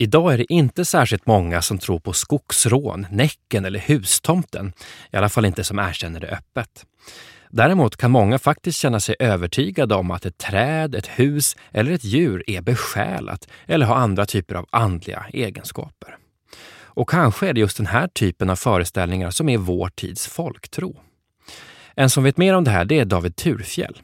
Idag 0.00 0.32
är 0.32 0.38
det 0.38 0.52
inte 0.52 0.84
särskilt 0.84 1.26
många 1.26 1.62
som 1.62 1.78
tror 1.78 1.98
på 2.00 2.12
skogsrån, 2.12 3.06
Näcken 3.10 3.64
eller 3.64 3.78
hustomten. 3.78 4.72
I 5.12 5.16
alla 5.16 5.28
fall 5.28 5.44
inte 5.44 5.64
som 5.64 5.78
erkänner 5.78 6.20
det 6.20 6.28
öppet. 6.28 6.86
Däremot 7.50 7.96
kan 7.96 8.10
många 8.10 8.38
faktiskt 8.38 8.78
känna 8.78 9.00
sig 9.00 9.16
övertygade 9.18 9.94
om 9.94 10.10
att 10.10 10.26
ett 10.26 10.38
träd, 10.38 10.94
ett 10.94 11.06
hus 11.06 11.56
eller 11.72 11.92
ett 11.92 12.04
djur 12.04 12.44
är 12.46 12.60
besjälat 12.60 13.48
eller 13.66 13.86
har 13.86 13.96
andra 13.96 14.26
typer 14.26 14.54
av 14.54 14.66
andliga 14.70 15.26
egenskaper. 15.32 16.16
Och 16.80 17.08
kanske 17.08 17.48
är 17.48 17.52
det 17.52 17.60
just 17.60 17.76
den 17.76 17.86
här 17.86 18.08
typen 18.08 18.50
av 18.50 18.56
föreställningar 18.56 19.30
som 19.30 19.48
är 19.48 19.58
vår 19.58 19.88
tids 19.88 20.26
folktro. 20.26 21.00
En 21.94 22.10
som 22.10 22.24
vet 22.24 22.36
mer 22.36 22.54
om 22.54 22.64
det 22.64 22.70
här 22.70 22.84
det 22.84 22.98
är 22.98 23.04
David 23.04 23.36
Turfjell. 23.36 23.98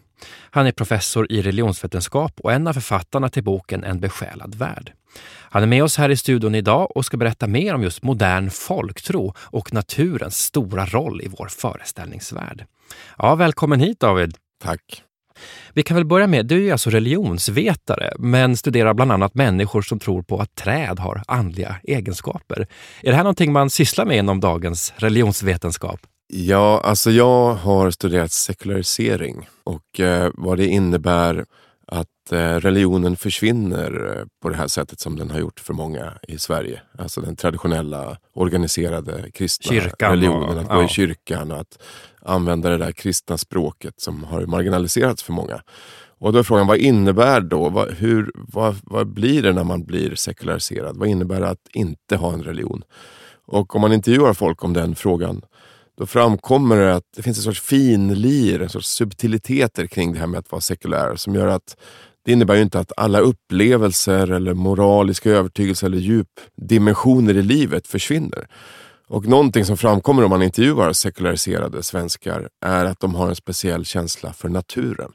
Han 0.51 0.67
är 0.67 0.73
professor 0.73 1.33
i 1.33 1.43
religionsvetenskap 1.43 2.41
och 2.41 2.53
en 2.53 2.67
av 2.67 2.73
författarna 2.73 3.29
till 3.29 3.45
boken 3.45 3.85
En 3.85 4.01
besjälad 4.01 4.55
värld. 4.55 4.93
Han 5.55 5.63
är 5.63 5.67
med 5.67 5.85
oss 5.85 5.97
här 5.97 6.11
i 6.11 6.17
studion 6.17 6.55
idag 6.55 6.97
och 6.97 7.05
ska 7.05 7.17
berätta 7.17 7.47
mer 7.47 7.75
om 7.75 7.83
just 7.83 8.03
modern 8.03 8.51
folktro 8.51 9.35
och 9.39 9.73
naturens 9.73 10.39
stora 10.39 10.87
roll 10.87 11.21
i 11.23 11.29
vår 11.39 11.49
föreställningsvärld. 11.49 12.65
Ja, 13.19 13.35
välkommen 13.35 13.81
hit 13.81 14.01
David! 14.01 14.37
Tack! 14.63 15.03
Vi 15.73 15.83
kan 15.83 15.95
väl 15.95 16.05
börja 16.05 16.27
med, 16.27 16.47
du 16.47 16.69
är 16.69 16.73
alltså 16.73 16.91
religionsvetare 16.91 18.13
men 18.19 18.57
studerar 18.57 18.95
bland 18.95 19.13
annat 19.13 19.35
människor 19.35 19.83
som 19.83 19.99
tror 19.99 20.23
på 20.23 20.41
att 20.41 20.55
träd 20.55 20.99
har 20.99 21.23
andliga 21.27 21.77
egenskaper. 21.83 22.67
Är 23.03 23.11
det 23.11 23.17
här 23.17 23.23
någonting 23.23 23.53
man 23.53 23.71
sysslar 23.71 24.05
med 24.05 24.19
inom 24.19 24.41
dagens 24.41 24.93
religionsvetenskap? 24.97 26.01
Ja, 26.27 26.81
alltså 26.85 27.11
jag 27.11 27.55
har 27.55 27.91
studerat 27.91 28.33
sekularisering 28.33 29.49
och 29.65 30.01
eh, 30.01 30.31
vad 30.35 30.59
det 30.59 30.67
innebär 30.67 31.45
att 31.87 32.33
eh, 32.33 32.55
religionen 32.57 33.17
försvinner 33.17 34.17
eh, 34.17 34.25
på 34.43 34.49
det 34.49 34.57
här 34.57 34.69
sättet 34.69 35.01
som 35.01 35.17
den 35.17 35.31
har 35.31 35.39
gjort 35.39 35.61
för 35.61 35.75
många 35.75 36.13
i 36.29 36.39
Sverige. 36.39 36.83
Alltså 36.99 37.21
den 37.21 37.37
traditionella 37.37 38.19
organiserade 38.35 39.31
kristna 39.35 39.71
Kyrkan 39.71 40.11
religionen. 40.11 40.49
och- 40.57 40.63
att 40.63 40.69
gå 40.69 40.75
ja. 40.75 40.85
i 40.85 40.89
kyrkan 40.89 41.51
och 41.51 41.61
att 41.61 41.79
använda 42.23 42.71
det 42.71 42.79
där 42.79 42.93
kristna 42.93 43.39
språket 43.39 44.01
som 44.01 44.25
har 44.25 44.47
marginaliserats 44.47 45.23
för 45.23 45.33
många. 45.33 45.63
Och 46.19 46.33
då 46.33 46.39
är 46.39 46.43
frågan, 46.43 46.67
vad 46.67 46.79
innebär 46.79 47.41
då? 47.41 47.69
Vad, 47.69 47.91
hur, 47.91 48.31
vad, 48.35 48.77
vad 48.83 49.07
blir 49.07 49.43
det 49.43 49.53
när 49.53 49.65
man 49.65 49.85
blir 49.85 50.15
sekulariserad? 50.15 50.97
Vad 50.97 51.09
innebär 51.09 51.41
det 51.41 51.49
att 51.49 51.69
inte 51.73 52.17
ha 52.17 52.33
en 52.33 52.43
religion? 52.43 52.83
Och 53.47 53.75
om 53.75 53.81
man 53.81 53.93
intervjuar 53.93 54.33
folk 54.33 54.65
om 54.65 54.73
den 54.73 54.95
frågan 54.95 55.43
då 55.99 56.07
framkommer 56.07 56.77
det 56.77 56.95
att 56.95 57.05
det 57.17 57.23
finns 57.23 57.39
en 57.39 57.43
sorts 57.43 57.61
finlir, 57.61 58.63
en 58.63 58.69
sorts 58.69 58.89
subtiliteter 58.89 59.87
kring 59.87 60.13
det 60.13 60.19
här 60.19 60.27
med 60.27 60.39
att 60.39 60.53
vara 60.53 60.61
sekulär 60.61 61.17
som 61.17 61.35
gör 61.35 61.47
att 61.47 61.77
det 62.25 62.33
innebär 62.33 62.55
ju 62.55 62.63
inte 62.63 62.81
att 62.81 62.93
alla 62.97 63.19
upplevelser 63.19 64.33
eller 64.33 64.55
moraliska 64.55 65.31
övertygelser 65.31 65.87
eller 65.87 65.99
djupdimensioner 65.99 67.37
i 67.37 67.43
livet 67.43 67.87
försvinner. 67.87 68.47
Och 69.09 69.27
någonting 69.27 69.65
som 69.65 69.77
framkommer 69.77 70.25
om 70.25 70.31
man 70.31 70.43
intervjuar 70.43 70.93
sekulariserade 70.93 71.83
svenskar 71.83 72.49
är 72.61 72.85
att 72.85 73.01
de 73.01 73.15
har 73.15 73.29
en 73.29 73.37
speciell 73.37 73.85
känsla 73.85 74.33
för 74.33 74.49
naturen. 74.49 75.13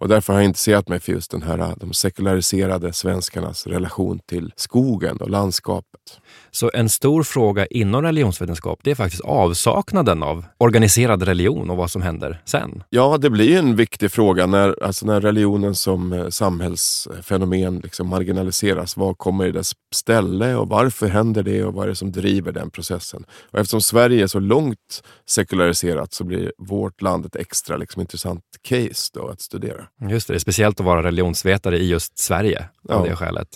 Och 0.00 0.08
därför 0.08 0.32
har 0.32 0.40
jag 0.40 0.48
intresserat 0.48 0.88
mig 0.88 1.00
för 1.00 1.12
just 1.12 1.30
den 1.30 1.42
här, 1.42 1.74
de 1.76 1.92
sekulariserade 1.92 2.92
svenskarnas 2.92 3.66
relation 3.66 4.20
till 4.26 4.52
skogen 4.56 5.16
och 5.16 5.30
landskapet. 5.30 6.20
Så 6.50 6.70
en 6.74 6.88
stor 6.88 7.22
fråga 7.22 7.66
inom 7.66 8.02
religionsvetenskap 8.02 8.80
det 8.82 8.90
är 8.90 8.94
faktiskt 8.94 9.22
avsaknaden 9.24 10.22
av 10.22 10.44
organiserad 10.58 11.22
religion 11.22 11.70
och 11.70 11.76
vad 11.76 11.90
som 11.90 12.02
händer 12.02 12.42
sen. 12.44 12.82
Ja, 12.90 13.18
det 13.18 13.30
blir 13.30 13.58
en 13.58 13.76
viktig 13.76 14.10
fråga 14.10 14.46
när, 14.46 14.82
alltså 14.82 15.06
när 15.06 15.20
religionen 15.20 15.74
som 15.74 16.12
eh, 16.12 16.28
samhällsfenomen 16.28 17.78
liksom 17.78 18.08
marginaliseras. 18.08 18.96
Vad 18.96 19.18
kommer 19.18 19.46
i 19.46 19.52
dess 19.52 19.72
ställe 19.94 20.54
och 20.54 20.68
varför 20.68 21.08
händer 21.08 21.42
det 21.42 21.64
och 21.64 21.74
vad 21.74 21.84
är 21.84 21.88
det 21.88 21.94
som 21.96 22.12
driver 22.12 22.52
den 22.52 22.70
processen? 22.70 23.24
Och 23.50 23.58
eftersom 23.58 23.80
Sverige 23.80 24.22
är 24.22 24.26
så 24.26 24.38
långt 24.40 25.02
sekulariserat 25.26 26.12
så 26.12 26.24
blir 26.24 26.52
vårt 26.58 27.02
land 27.02 27.26
ett 27.26 27.36
extra 27.36 27.76
liksom, 27.76 28.00
intressant 28.00 28.44
case 28.62 29.10
då 29.14 29.28
att 29.28 29.40
studera. 29.40 29.86
Just 30.10 30.26
det, 30.26 30.32
det 30.34 30.36
är 30.36 30.40
speciellt 30.40 30.80
att 30.80 30.86
vara 30.86 31.02
religionsvetare 31.02 31.78
i 31.78 31.88
just 31.88 32.18
Sverige 32.18 32.58
av 32.88 33.06
Ja. 33.06 33.10
det 33.10 33.16
skälet. 33.16 33.48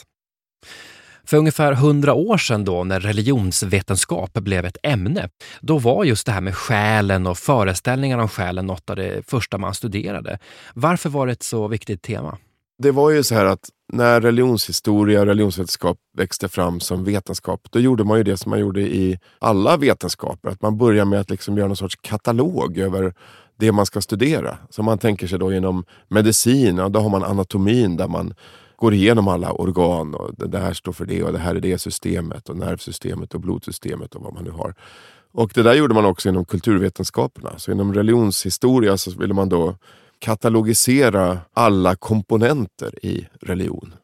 För 1.27 1.37
ungefär 1.37 1.73
hundra 1.73 2.15
år 2.15 2.39
sedan 2.39 2.65
då, 2.65 2.85
när 2.85 3.01
religionsvetenskap 3.01 4.33
blev 4.33 4.65
ett 4.65 4.77
ämne, 4.83 5.29
då 5.61 5.79
var 5.79 6.05
just 6.05 6.27
det 6.27 6.33
här 6.33 6.41
med 6.41 6.57
själen 6.57 7.27
och 7.27 7.39
föreställningar 7.39 8.19
om 8.19 8.29
själen 8.29 8.67
något 8.67 8.91
av 8.91 8.97
det 8.97 9.27
första 9.31 9.59
man 9.59 9.75
studerade. 9.75 10.39
Varför 10.75 11.09
var 11.11 11.27
det 11.27 11.33
ett 11.33 11.43
så 11.43 11.69
viktigt 11.69 12.03
tema? 12.03 12.39
Det 12.79 12.91
var 12.91 13.11
ju 13.11 13.23
så 13.23 13.35
här 13.35 13.45
att 13.45 13.71
när 13.93 14.21
religionshistoria 14.21 15.21
och 15.21 15.27
religionsvetenskap 15.27 15.99
växte 16.17 16.49
fram 16.49 16.81
som 16.81 17.05
vetenskap, 17.05 17.61
då 17.71 17.81
gjorde 17.81 18.05
man 18.05 18.19
ju 18.19 18.25
det 18.25 18.37
som 18.37 18.51
man 18.51 18.61
gjorde 18.61 18.81
i 18.81 19.19
alla 19.39 19.77
vetenskaper. 19.77 20.49
Att 20.49 20.63
man 20.63 20.79
börjar 20.79 21.05
med 21.05 21.21
att 21.21 21.31
liksom 21.31 21.57
göra 21.57 21.69
någon 21.69 21.77
sorts 21.77 21.97
katalog 22.01 22.79
över 22.79 23.15
det 23.57 23.73
man 23.73 23.87
ska 23.87 24.01
studera. 24.01 24.59
Så 24.71 24.83
man 24.83 24.99
tänker 24.99 25.27
sig 25.27 25.39
då 25.39 25.53
inom 25.53 25.85
medicin, 26.09 26.77
ja, 26.77 26.89
då 26.89 27.01
har 27.01 27.09
man 27.09 27.25
anatomin 27.25 27.97
där 27.97 28.09
man 28.09 28.35
går 28.77 28.95
igenom 28.95 29.29
alla 29.29 29.53
organ 29.53 30.15
och 30.15 30.49
det 30.49 30.59
här 30.59 30.73
står 30.73 30.93
för 30.93 31.07
det 31.07 31.23
och 31.23 31.33
det 31.33 31.39
här 31.39 31.55
är 31.55 31.61
det 31.61 31.79
systemet 31.79 32.49
och 32.49 32.57
nervsystemet 32.57 33.35
och 33.35 33.41
blodsystemet 33.41 34.15
och 34.15 34.23
vad 34.23 34.35
man 34.35 34.45
nu 34.45 34.51
har. 34.51 34.75
Och 35.33 35.51
det 35.55 35.63
där 35.63 35.75
gjorde 35.75 35.95
man 35.95 36.05
också 36.05 36.29
inom 36.29 36.45
kulturvetenskaperna. 36.45 37.59
Så 37.59 37.73
inom 37.73 37.95
religionshistoria 37.95 38.97
så 38.97 39.11
ville 39.11 39.35
man 39.35 39.49
då 39.49 39.77
katalogisera 40.25 41.39
alla 41.53 41.97
komponenter 41.97 43.05
i 43.07 43.27
religion. 43.41 43.95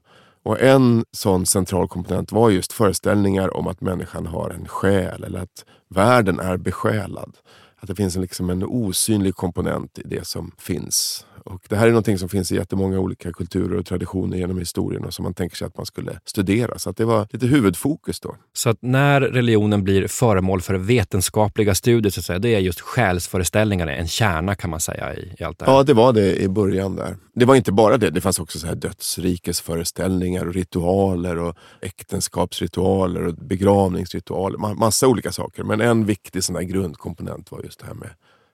Och 0.42 0.60
en 0.60 1.04
sån 1.12 1.46
central 1.46 1.88
komponent 1.88 2.32
var 2.32 2.50
just 2.50 2.72
föreställningar 2.72 3.56
om 3.56 3.66
att 3.66 3.80
människan 3.80 4.26
har 4.26 4.50
en 4.50 4.68
själ 4.68 5.24
eller 5.24 5.38
att 5.38 5.64
världen 5.88 6.40
är 6.40 6.56
besjälad. 6.56 7.36
Att 7.80 7.88
det 7.88 7.94
finns 7.94 8.16
en, 8.16 8.22
liksom 8.22 8.50
en 8.50 8.64
osynlig 8.64 9.34
komponent 9.34 9.98
i 9.98 10.02
det 10.04 10.26
som 10.26 10.52
finns. 10.58 11.26
Och 11.44 11.62
det 11.68 11.76
här 11.76 11.86
är 11.86 11.90
någonting 11.90 12.18
som 12.18 12.28
finns 12.28 12.52
i 12.52 12.56
jättemånga 12.56 12.98
olika 12.98 13.32
kulturer 13.32 13.76
och 13.78 13.86
traditioner 13.86 14.36
genom 14.36 14.58
historien 14.58 15.04
och 15.04 15.14
som 15.14 15.22
man 15.22 15.34
tänker 15.34 15.56
sig 15.56 15.66
att 15.66 15.76
man 15.76 15.86
skulle 15.86 16.20
studera. 16.24 16.78
Så 16.78 16.90
att 16.90 16.96
det 16.96 17.04
var 17.04 17.26
lite 17.30 17.46
huvudfokus 17.46 18.20
då. 18.20 18.36
Så 18.52 18.70
att 18.70 18.78
när 18.80 19.20
religionen 19.20 19.84
blir 19.84 20.06
föremål 20.08 20.60
för 20.60 20.74
vetenskapliga 20.74 21.74
studier, 21.74 22.10
så 22.10 22.20
att 22.20 22.24
säga, 22.24 22.38
det 22.38 22.54
är 22.54 22.58
just 22.58 22.80
själsföreställningarna 22.80 23.92
en 23.92 24.08
kärna 24.08 24.54
kan 24.54 24.70
man 24.70 24.80
säga 24.80 25.14
i, 25.14 25.34
i 25.38 25.44
allt 25.44 25.58
det 25.58 25.64
här. 25.66 25.72
Ja, 25.72 25.82
det 25.82 25.94
var 25.94 26.12
det 26.12 26.42
i 26.42 26.48
början 26.48 26.96
där. 26.96 27.16
Det 27.34 27.44
var 27.44 27.54
inte 27.54 27.72
bara 27.72 27.96
det. 27.96 28.10
Det 28.10 28.20
fanns 28.20 28.38
också 28.38 28.58
så 28.58 28.66
här 28.66 28.74
dödsrikesföreställningar 28.74 30.46
och 30.46 30.54
ritualer 30.54 31.38
och 31.38 31.56
äktenskapsritualer 31.82 33.26
och 33.26 33.34
begravningsritualer. 33.34 34.58
Ma- 34.58 34.74
Massa 34.74 35.08
olika 35.08 35.32
saker. 35.32 35.64
Men 35.64 35.80
en 35.80 36.04
viktig 36.06 36.44
sån 36.44 36.66
grundkomponent 36.66 37.52
var 37.52 37.60
just 37.62 37.80
det 37.80 37.86
här 37.86 37.94
med 37.94 38.10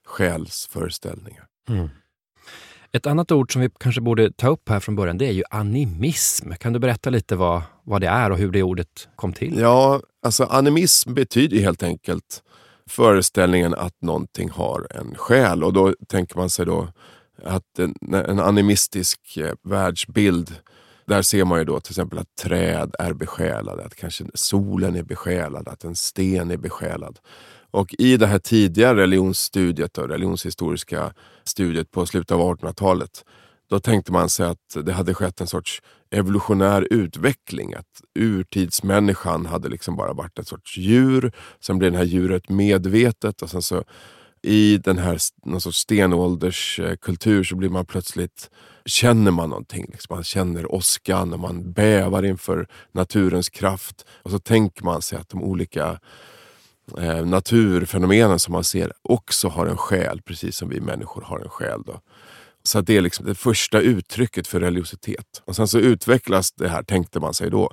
själsföreställningar. 0.07 1.45
Mm. 1.69 1.89
Ett 2.93 3.07
annat 3.07 3.33
ord 3.33 3.53
som 3.53 3.63
vi 3.63 3.71
kanske 3.81 4.01
borde 4.01 4.33
ta 4.33 4.49
upp 4.49 4.69
här 4.69 4.81
från 4.81 4.97
början, 4.97 5.19
det 5.19 5.27
är 5.27 5.33
ju 5.33 5.43
animism. 5.51 6.53
Kan 6.53 6.73
du 6.73 6.79
berätta 6.79 7.11
lite 7.11 7.37
vad, 7.37 7.63
vad 7.85 8.01
det 8.01 8.09
är 8.09 8.31
och 8.31 8.39
hur 8.39 8.51
det 8.51 8.63
ordet 8.63 9.09
kom 9.17 9.33
till? 9.33 9.59
Ja, 9.59 10.01
alltså 10.23 10.45
animism 10.45 11.15
betyder 11.15 11.59
helt 11.59 11.83
enkelt 11.83 12.43
föreställningen 12.91 13.75
att 13.75 14.03
någonting 14.03 14.51
har 14.51 14.87
en 14.91 15.15
själ. 15.15 15.65
Och 15.65 15.73
då 15.73 15.95
tänker 16.09 16.37
man 16.37 16.51
sig 16.51 16.67
då 16.67 16.89
att 17.45 17.79
en, 17.79 18.15
en 18.15 18.41
animistisk 18.41 19.37
eh, 19.37 19.53
världsbild 19.63 20.55
där 21.07 21.23
ser 21.23 21.45
man 21.45 21.59
ju 21.59 21.65
då 21.65 21.81
till 21.81 21.93
exempel 21.93 22.19
att 22.19 22.37
träd 22.43 22.95
är 22.99 23.13
besjälade, 23.13 23.85
att 23.85 23.95
kanske 23.95 24.25
solen 24.35 24.97
är 24.97 25.03
besjälad, 25.03 25.69
att 25.69 25.85
en 25.85 25.97
sten 25.97 26.51
är 26.51 26.57
besjälad. 26.57 27.19
Och 27.71 27.95
i 27.99 28.17
det 28.17 28.27
här 28.27 28.39
tidiga 28.39 28.95
religionsstudiet 28.95 29.99
och 29.99 30.09
religionshistoriska 30.09 31.13
studiet 31.45 31.91
på 31.91 32.07
slutet 32.07 32.31
av 32.31 32.41
1800-talet 32.41 33.25
då 33.69 33.81
tänkte 33.81 34.13
man 34.13 34.29
sig 34.29 34.47
att 34.47 34.77
det 34.85 34.93
hade 34.93 35.15
skett 35.15 35.41
en 35.41 35.47
sorts 35.47 35.83
evolutionär 36.11 36.89
utveckling. 36.91 37.75
Att 37.75 38.03
urtidsmänniskan 38.15 39.47
hade 39.47 39.69
liksom 39.69 39.97
bara 39.97 40.13
varit 40.13 40.39
ett 40.39 40.49
sorts 40.49 40.77
djur. 40.79 41.33
Sen 41.61 41.79
blev 41.79 41.93
det 41.93 41.99
här 41.99 42.05
djuret 42.05 42.49
medvetet 42.49 43.43
och 43.43 43.51
sen 43.51 43.63
så 43.63 43.85
i 44.43 44.79
den 44.79 44.99
här 44.99 45.19
någon 45.45 45.61
sorts 45.61 45.79
stenålderskultur 45.79 47.45
så 47.45 47.57
blir 47.57 47.69
man 47.69 47.87
plötsligt 47.87 48.51
känner 48.85 49.31
man 49.31 49.51
någonting. 49.51 49.87
Liksom 49.93 50.15
man 50.15 50.25
känner 50.25 50.75
åskan 50.75 51.33
och 51.33 51.41
man 51.41 51.73
bävar 51.73 52.23
inför 52.23 52.69
naturens 52.93 53.49
kraft. 53.49 54.07
Och 54.23 54.31
så 54.31 54.39
tänker 54.39 54.85
man 54.85 55.03
sig 55.03 55.19
att 55.19 55.29
de 55.29 55.43
olika 55.43 56.01
eh, 56.99 57.27
naturfenomenen 57.27 58.39
som 58.39 58.53
man 58.53 58.65
ser 58.65 58.93
också 59.03 59.49
har 59.49 59.67
en 59.67 59.77
själ, 59.77 60.23
precis 60.23 60.57
som 60.57 60.69
vi 60.69 60.81
människor 60.81 61.23
har 61.23 61.39
en 61.41 61.49
själ. 61.49 61.83
Då. 61.87 62.01
Så 62.63 62.81
det 62.81 62.97
är 62.97 63.01
liksom 63.01 63.27
det 63.27 63.35
första 63.35 63.81
uttrycket 63.81 64.47
för 64.47 64.61
religiositet. 64.61 65.43
Och 65.45 65.57
sen 65.57 65.69
så 65.69 65.79
utvecklas 65.79 66.53
det 66.53 66.69
här, 66.69 66.83
tänkte 66.83 67.21
man 67.21 67.35
sig 67.35 67.51
då, 67.51 67.73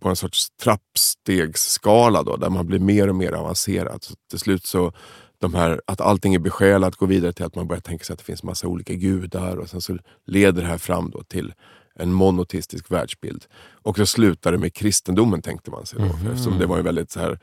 på 0.00 0.08
en 0.08 0.16
sorts 0.16 0.50
trappstegsskala 0.62 2.22
då, 2.22 2.36
där 2.36 2.50
man 2.50 2.66
blir 2.66 2.78
mer 2.78 3.08
och 3.08 3.16
mer 3.16 3.32
avancerad. 3.32 4.04
Så 4.04 4.14
till 4.30 4.38
slut 4.38 4.66
så 4.66 4.92
de 5.38 5.54
här, 5.54 5.80
att 5.86 6.00
allting 6.00 6.34
är 6.34 6.38
besjälat 6.38 6.96
går 6.96 7.06
vidare 7.06 7.32
till 7.32 7.44
att 7.44 7.54
man 7.54 7.68
börjar 7.68 7.80
tänka 7.80 8.04
sig 8.04 8.14
att 8.14 8.18
det 8.18 8.24
finns 8.24 8.42
massa 8.42 8.66
olika 8.66 8.94
gudar 8.94 9.56
och 9.56 9.68
sen 9.68 9.80
så 9.80 9.98
leder 10.26 10.62
det 10.62 10.68
här 10.68 10.78
fram 10.78 11.10
då 11.10 11.22
till 11.22 11.54
en 11.94 12.12
monoteistisk 12.12 12.90
världsbild. 12.90 13.46
Och 13.82 13.96
så 13.96 14.06
slutar 14.06 14.52
det 14.52 14.58
med 14.58 14.74
kristendomen 14.74 15.42
tänkte 15.42 15.70
man 15.70 15.86
sig 15.86 15.98
då. 15.98 16.04
Mm. 16.04 16.26
Eftersom 16.26 16.58
det 16.58 16.66
var 16.66 16.78
en 16.78 16.84
väldigt 16.84 17.10
så 17.10 17.20
här 17.20 17.38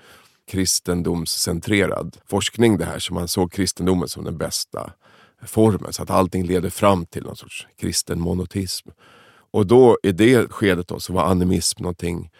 kristendomscentrerad 0.49 2.17
forskning 2.27 2.77
det 2.77 2.85
här. 2.85 2.99
Så 2.99 3.13
man 3.13 3.27
såg 3.27 3.51
kristendomen 3.51 4.09
som 4.09 4.23
den 4.23 4.37
bästa 4.37 4.91
formen. 5.45 5.93
Så 5.93 6.03
att 6.03 6.09
allting 6.09 6.45
leder 6.45 6.69
fram 6.69 7.05
till 7.05 7.23
någon 7.23 7.35
sorts 7.35 7.67
kristen 7.79 8.19
monoteism. 8.19 8.89
Och 9.51 9.67
då 9.67 9.97
i 10.03 10.11
det 10.11 10.51
skedet 10.51 10.87
då, 10.87 10.99
så 10.99 11.13
var 11.13 11.23
animism 11.23 11.83
någonting 11.83 12.31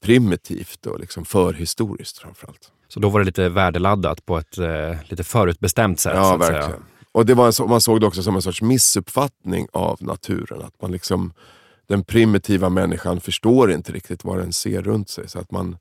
primitivt 0.00 0.86
och 0.86 1.00
liksom 1.00 1.24
förhistoriskt 1.24 2.18
framförallt. 2.18 2.72
Så 2.88 3.00
då 3.00 3.08
var 3.08 3.20
det 3.20 3.26
lite 3.26 3.48
värdeladdat 3.48 4.26
på 4.26 4.38
ett 4.38 4.58
eh, 4.58 4.96
lite 5.08 5.24
förutbestämt 5.24 6.00
sätt? 6.00 6.12
Ja, 6.16 6.36
verkligen. 6.36 6.62
Säga. 6.62 6.82
Och 7.12 7.26
det 7.26 7.34
var 7.34 7.46
en, 7.46 7.68
man 7.70 7.80
såg 7.80 8.00
det 8.00 8.06
också 8.06 8.22
som 8.22 8.36
en 8.36 8.42
sorts 8.42 8.62
missuppfattning 8.62 9.66
av 9.72 9.98
naturen. 10.00 10.62
Att 10.62 10.82
man 10.82 10.92
liksom, 10.92 11.32
den 11.86 12.04
primitiva 12.04 12.68
människan 12.68 13.20
förstår 13.20 13.72
inte 13.72 13.92
riktigt 13.92 14.24
vad 14.24 14.38
den 14.38 14.52
ser 14.52 14.82
runt 14.82 15.08
sig. 15.08 15.28
Så 15.28 15.38
att 15.38 15.50
man 15.50 15.78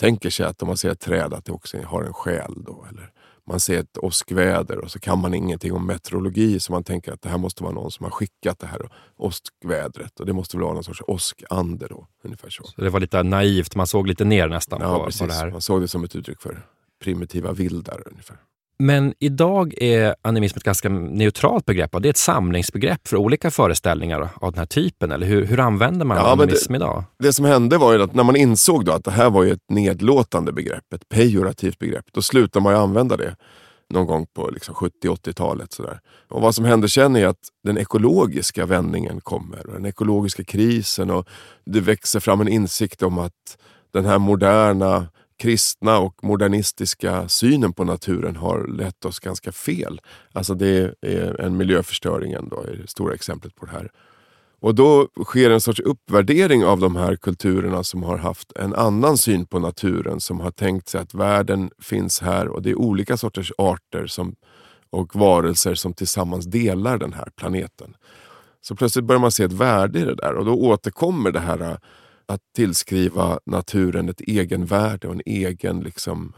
tänker 0.00 0.30
sig 0.30 0.46
att 0.46 0.62
om 0.62 0.68
man 0.68 0.76
ser 0.76 0.90
ett 0.90 1.00
träd 1.00 1.34
att 1.34 1.44
det 1.44 1.52
också 1.52 1.78
har 1.82 2.02
en 2.02 2.12
själ. 2.12 2.54
Då, 2.66 2.86
eller 2.90 3.12
man 3.46 3.60
ser 3.60 3.80
ett 3.80 3.98
åskväder 3.98 4.78
och 4.78 4.90
så 4.90 4.98
kan 4.98 5.18
man 5.18 5.34
ingenting 5.34 5.72
om 5.72 5.86
meteorologi 5.86 6.60
så 6.60 6.72
man 6.72 6.84
tänker 6.84 7.12
att 7.12 7.22
det 7.22 7.28
här 7.28 7.38
måste 7.38 7.62
vara 7.62 7.72
någon 7.74 7.90
som 7.90 8.04
har 8.04 8.10
skickat 8.10 8.58
det 8.58 8.66
här 8.66 8.90
åskvädret 9.16 10.20
och 10.20 10.26
det 10.26 10.32
måste 10.32 10.56
väl 10.56 10.64
vara 10.64 10.74
någon 10.74 10.84
sorts 10.84 11.02
åskande 11.06 11.86
då. 11.86 12.06
Ungefär 12.24 12.50
så. 12.50 12.64
så 12.64 12.80
det 12.80 12.90
var 12.90 13.00
lite 13.00 13.22
naivt, 13.22 13.74
man 13.74 13.86
såg 13.86 14.06
lite 14.06 14.24
ner 14.24 14.48
nästan 14.48 14.80
ja, 14.82 14.98
på, 14.98 15.04
precis. 15.04 15.20
på 15.20 15.26
det 15.26 15.34
här? 15.34 15.50
man 15.50 15.60
såg 15.60 15.80
det 15.80 15.88
som 15.88 16.04
ett 16.04 16.16
uttryck 16.16 16.42
för 16.42 16.66
primitiva 17.02 17.52
vildar 17.52 18.02
ungefär. 18.06 18.36
Men 18.78 19.14
idag 19.18 19.74
är 19.76 20.14
animism 20.22 20.56
ett 20.56 20.64
ganska 20.64 20.88
neutralt 20.88 21.64
begrepp. 21.66 21.90
Det 22.00 22.08
är 22.08 22.10
ett 22.10 22.16
samlingsbegrepp 22.16 23.08
för 23.08 23.16
olika 23.16 23.50
föreställningar 23.50 24.28
av 24.34 24.52
den 24.52 24.58
här 24.58 24.66
typen. 24.66 25.12
Eller 25.12 25.26
hur, 25.26 25.44
hur 25.44 25.60
använder 25.60 26.06
man 26.06 26.16
ja, 26.16 26.32
animism 26.32 26.72
det, 26.72 26.76
idag? 26.76 27.04
Det 27.18 27.32
som 27.32 27.44
hände 27.44 27.78
var 27.78 27.92
ju 27.92 28.02
att 28.02 28.14
när 28.14 28.24
man 28.24 28.36
insåg 28.36 28.84
då 28.84 28.92
att 28.92 29.04
det 29.04 29.10
här 29.10 29.30
var 29.30 29.44
ju 29.44 29.52
ett 29.52 29.70
nedlåtande 29.70 30.52
begrepp, 30.52 30.92
ett 30.94 31.08
pejorativt 31.08 31.78
begrepp, 31.78 32.04
då 32.12 32.22
slutade 32.22 32.62
man 32.62 32.72
ju 32.72 32.78
använda 32.78 33.16
det 33.16 33.36
någon 33.90 34.06
gång 34.06 34.26
på 34.34 34.50
liksom 34.50 34.74
70-80-talet. 34.74 35.78
Och 36.28 36.42
vad 36.42 36.54
som 36.54 36.64
händer 36.64 36.88
sen 36.88 37.16
är 37.16 37.26
att 37.26 37.40
den 37.64 37.78
ekologiska 37.78 38.66
vändningen 38.66 39.20
kommer, 39.20 39.66
och 39.66 39.72
den 39.72 39.86
ekologiska 39.86 40.44
krisen 40.44 41.10
och 41.10 41.28
det 41.66 41.80
växer 41.80 42.20
fram 42.20 42.40
en 42.40 42.48
insikt 42.48 43.02
om 43.02 43.18
att 43.18 43.58
den 43.92 44.04
här 44.04 44.18
moderna 44.18 45.06
kristna 45.38 45.98
och 45.98 46.24
modernistiska 46.24 47.28
synen 47.28 47.72
på 47.72 47.84
naturen 47.84 48.36
har 48.36 48.66
lett 48.66 49.04
oss 49.04 49.20
ganska 49.20 49.52
fel. 49.52 50.00
Alltså 50.32 50.54
det 50.54 50.94
är 51.00 51.40
en 51.40 51.56
miljöförstöring 51.56 52.32
ändå, 52.32 52.62
är 52.62 52.76
det 52.76 52.90
stora 52.90 53.14
exemplet 53.14 53.54
på 53.54 53.66
det 53.66 53.72
här. 53.72 53.90
Och 54.60 54.74
då 54.74 55.08
sker 55.24 55.50
en 55.50 55.60
sorts 55.60 55.80
uppvärdering 55.80 56.64
av 56.64 56.80
de 56.80 56.96
här 56.96 57.16
kulturerna 57.16 57.84
som 57.84 58.02
har 58.02 58.18
haft 58.18 58.52
en 58.52 58.74
annan 58.74 59.18
syn 59.18 59.46
på 59.46 59.58
naturen, 59.58 60.20
som 60.20 60.40
har 60.40 60.50
tänkt 60.50 60.88
sig 60.88 61.00
att 61.00 61.14
världen 61.14 61.70
finns 61.78 62.20
här 62.20 62.48
och 62.48 62.62
det 62.62 62.70
är 62.70 62.74
olika 62.74 63.16
sorters 63.16 63.52
arter 63.58 64.06
som, 64.06 64.34
och 64.90 65.16
varelser 65.16 65.74
som 65.74 65.94
tillsammans 65.94 66.46
delar 66.46 66.98
den 66.98 67.12
här 67.12 67.28
planeten. 67.36 67.96
Så 68.60 68.76
plötsligt 68.76 69.04
börjar 69.04 69.20
man 69.20 69.32
se 69.32 69.44
ett 69.44 69.52
värde 69.52 69.98
i 69.98 70.04
det 70.04 70.14
där 70.14 70.34
och 70.34 70.44
då 70.44 70.54
återkommer 70.54 71.30
det 71.30 71.40
här 71.40 71.78
att 72.28 72.40
tillskriva 72.56 73.38
naturen 73.46 74.08
ett 74.08 74.20
egenvärde 74.20 75.08
och 75.08 75.14
en 75.14 75.22
egen 75.26 75.80
liksom, 75.80 76.32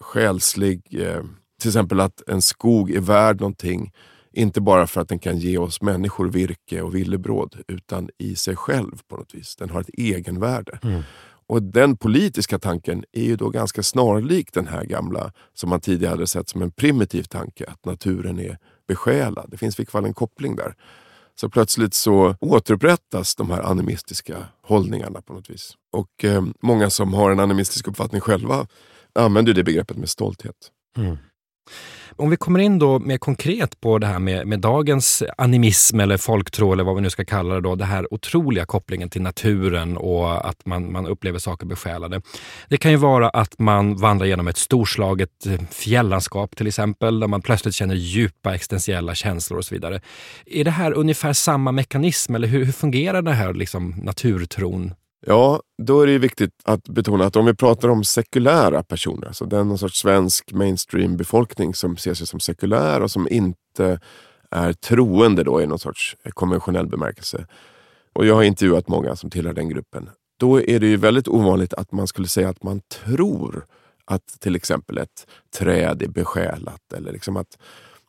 själslig... 0.00 1.00
Eh, 1.00 1.22
till 1.60 1.68
exempel 1.68 2.00
att 2.00 2.28
en 2.28 2.42
skog 2.42 2.90
är 2.90 3.00
värd 3.00 3.40
någonting, 3.40 3.92
inte 4.32 4.60
bara 4.60 4.86
för 4.86 5.00
att 5.00 5.08
den 5.08 5.18
kan 5.18 5.38
ge 5.38 5.58
oss 5.58 5.82
människor 5.82 6.28
virke 6.28 6.82
och 6.82 6.94
villebråd, 6.94 7.56
utan 7.68 8.10
i 8.18 8.36
sig 8.36 8.56
själv 8.56 9.00
på 9.08 9.16
något 9.16 9.34
vis. 9.34 9.56
Den 9.56 9.70
har 9.70 9.80
ett 9.80 9.90
egenvärde. 9.92 10.78
Mm. 10.82 11.02
Och 11.46 11.62
den 11.62 11.96
politiska 11.96 12.58
tanken 12.58 13.04
är 13.12 13.24
ju 13.24 13.36
då 13.36 13.48
ganska 13.48 13.82
snarlik 13.82 14.52
den 14.52 14.66
här 14.66 14.84
gamla, 14.84 15.32
som 15.54 15.70
man 15.70 15.80
tidigare 15.80 16.10
hade 16.10 16.26
sett 16.26 16.48
som 16.48 16.62
en 16.62 16.70
primitiv 16.70 17.22
tanke, 17.22 17.64
att 17.68 17.84
naturen 17.84 18.38
är 18.38 18.58
besjälad. 18.88 19.48
Det 19.50 19.56
finns 19.56 19.80
i 19.80 19.86
fall 19.86 20.04
en 20.04 20.14
koppling 20.14 20.56
där. 20.56 20.74
Så 21.40 21.48
plötsligt 21.48 21.94
så 21.94 22.36
återupprättas 22.40 23.34
de 23.34 23.50
här 23.50 23.62
animistiska 23.62 24.46
hållningarna 24.62 25.22
på 25.22 25.32
något 25.32 25.50
vis. 25.50 25.74
Och 25.92 26.24
eh, 26.24 26.44
många 26.62 26.90
som 26.90 27.14
har 27.14 27.30
en 27.30 27.40
animistisk 27.40 27.88
uppfattning 27.88 28.20
själva 28.20 28.66
använder 29.14 29.54
det 29.54 29.64
begreppet 29.64 29.96
med 29.96 30.08
stolthet. 30.08 30.70
Mm. 30.96 31.16
Om 32.16 32.30
vi 32.30 32.36
kommer 32.36 32.58
in 32.58 32.78
då 32.78 32.98
mer 32.98 33.18
konkret 33.18 33.80
på 33.80 33.98
det 33.98 34.06
här 34.06 34.18
med, 34.18 34.46
med 34.46 34.60
dagens 34.60 35.22
animism 35.38 36.00
eller 36.00 36.16
folktro 36.16 36.72
eller 36.72 36.84
vad 36.84 36.94
vi 36.94 37.00
nu 37.00 37.10
ska 37.10 37.24
kalla 37.24 37.54
det 37.54 37.60
då. 37.60 37.74
Det 37.74 37.84
här 37.84 38.14
otroliga 38.14 38.66
kopplingen 38.66 39.10
till 39.10 39.22
naturen 39.22 39.96
och 39.96 40.48
att 40.48 40.66
man, 40.66 40.92
man 40.92 41.06
upplever 41.06 41.38
saker 41.38 41.66
besjälade. 41.66 42.22
Det 42.68 42.76
kan 42.76 42.90
ju 42.90 42.96
vara 42.96 43.28
att 43.28 43.58
man 43.58 43.96
vandrar 43.96 44.26
genom 44.26 44.48
ett 44.48 44.56
storslaget 44.56 45.46
eh, 45.46 45.60
fjällandskap 45.70 46.56
till 46.56 46.66
exempel, 46.66 47.20
där 47.20 47.26
man 47.26 47.42
plötsligt 47.42 47.74
känner 47.74 47.94
djupa 47.94 48.54
existentiella 48.54 49.14
känslor 49.14 49.58
och 49.58 49.64
så 49.64 49.74
vidare. 49.74 50.00
Är 50.46 50.64
det 50.64 50.70
här 50.70 50.92
ungefär 50.92 51.32
samma 51.32 51.72
mekanism 51.72 52.34
eller 52.34 52.48
hur, 52.48 52.64
hur 52.64 52.72
fungerar 52.72 53.22
den 53.22 53.34
här 53.34 53.54
liksom, 53.54 53.94
naturtron 54.02 54.94
Ja, 55.26 55.60
då 55.82 56.00
är 56.00 56.06
det 56.06 56.18
viktigt 56.18 56.50
att 56.64 56.88
betona 56.88 57.24
att 57.24 57.36
om 57.36 57.46
vi 57.46 57.54
pratar 57.54 57.88
om 57.88 58.04
sekulära 58.04 58.82
personer, 58.82 59.26
alltså 59.26 59.44
den 59.44 59.68
någon 59.68 59.78
sorts 59.78 59.98
svensk 59.98 60.52
mainstream 60.52 61.16
befolkning 61.16 61.74
som 61.74 61.96
ser 61.96 62.14
sig 62.14 62.26
som 62.26 62.40
sekulär 62.40 63.00
och 63.00 63.10
som 63.10 63.28
inte 63.30 64.00
är 64.50 64.72
troende 64.72 65.44
då 65.44 65.62
i 65.62 65.66
någon 65.66 65.78
sorts 65.78 66.16
konventionell 66.30 66.86
bemärkelse. 66.86 67.46
Och 68.12 68.26
jag 68.26 68.34
har 68.34 68.42
intervjuat 68.42 68.88
många 68.88 69.16
som 69.16 69.30
tillhör 69.30 69.52
den 69.52 69.68
gruppen. 69.68 70.10
Då 70.40 70.62
är 70.62 70.80
det 70.80 70.86
ju 70.86 70.96
väldigt 70.96 71.28
ovanligt 71.28 71.74
att 71.74 71.92
man 71.92 72.06
skulle 72.06 72.28
säga 72.28 72.48
att 72.48 72.62
man 72.62 72.80
tror 73.04 73.66
att 74.04 74.40
till 74.40 74.56
exempel 74.56 74.98
ett 74.98 75.26
träd 75.58 76.02
är 76.02 76.08
besjälat. 76.08 76.92
Eller 76.96 77.12
liksom 77.12 77.36
att, 77.36 77.58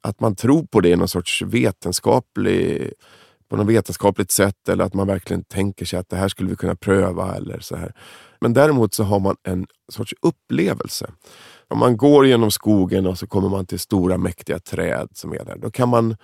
att 0.01 0.19
man 0.19 0.35
tror 0.35 0.65
på 0.65 0.81
det 0.81 0.89
i 0.89 0.95
någon 0.95 1.07
sorts 1.07 1.41
vetenskaplig 1.41 2.93
på 3.55 3.59
något 3.63 3.69
vetenskapligt 3.69 4.31
sätt 4.31 4.69
eller 4.69 4.83
att 4.83 4.93
man 4.93 5.07
verkligen 5.07 5.43
tänker 5.43 5.85
sig 5.85 5.99
att 5.99 6.09
det 6.09 6.15
här 6.15 6.27
skulle 6.27 6.49
vi 6.49 6.55
kunna 6.55 6.75
pröva. 6.75 7.35
eller 7.35 7.59
så 7.59 7.75
här. 7.75 7.93
Men 8.41 8.53
däremot 8.53 8.93
så 8.93 9.03
har 9.03 9.19
man 9.19 9.35
en 9.43 9.67
sorts 9.91 10.13
upplevelse. 10.21 11.11
Om 11.67 11.79
man 11.79 11.97
går 11.97 12.27
genom 12.27 12.51
skogen 12.51 13.07
och 13.07 13.17
så 13.17 13.27
kommer 13.27 13.49
man 13.49 13.65
till 13.65 13.79
stora 13.79 14.17
mäktiga 14.17 14.59
träd 14.59 15.07
som 15.13 15.33
är 15.33 15.45
där. 15.45 15.57
Då 15.57 15.71
kan 15.71 15.89
man 15.89 16.17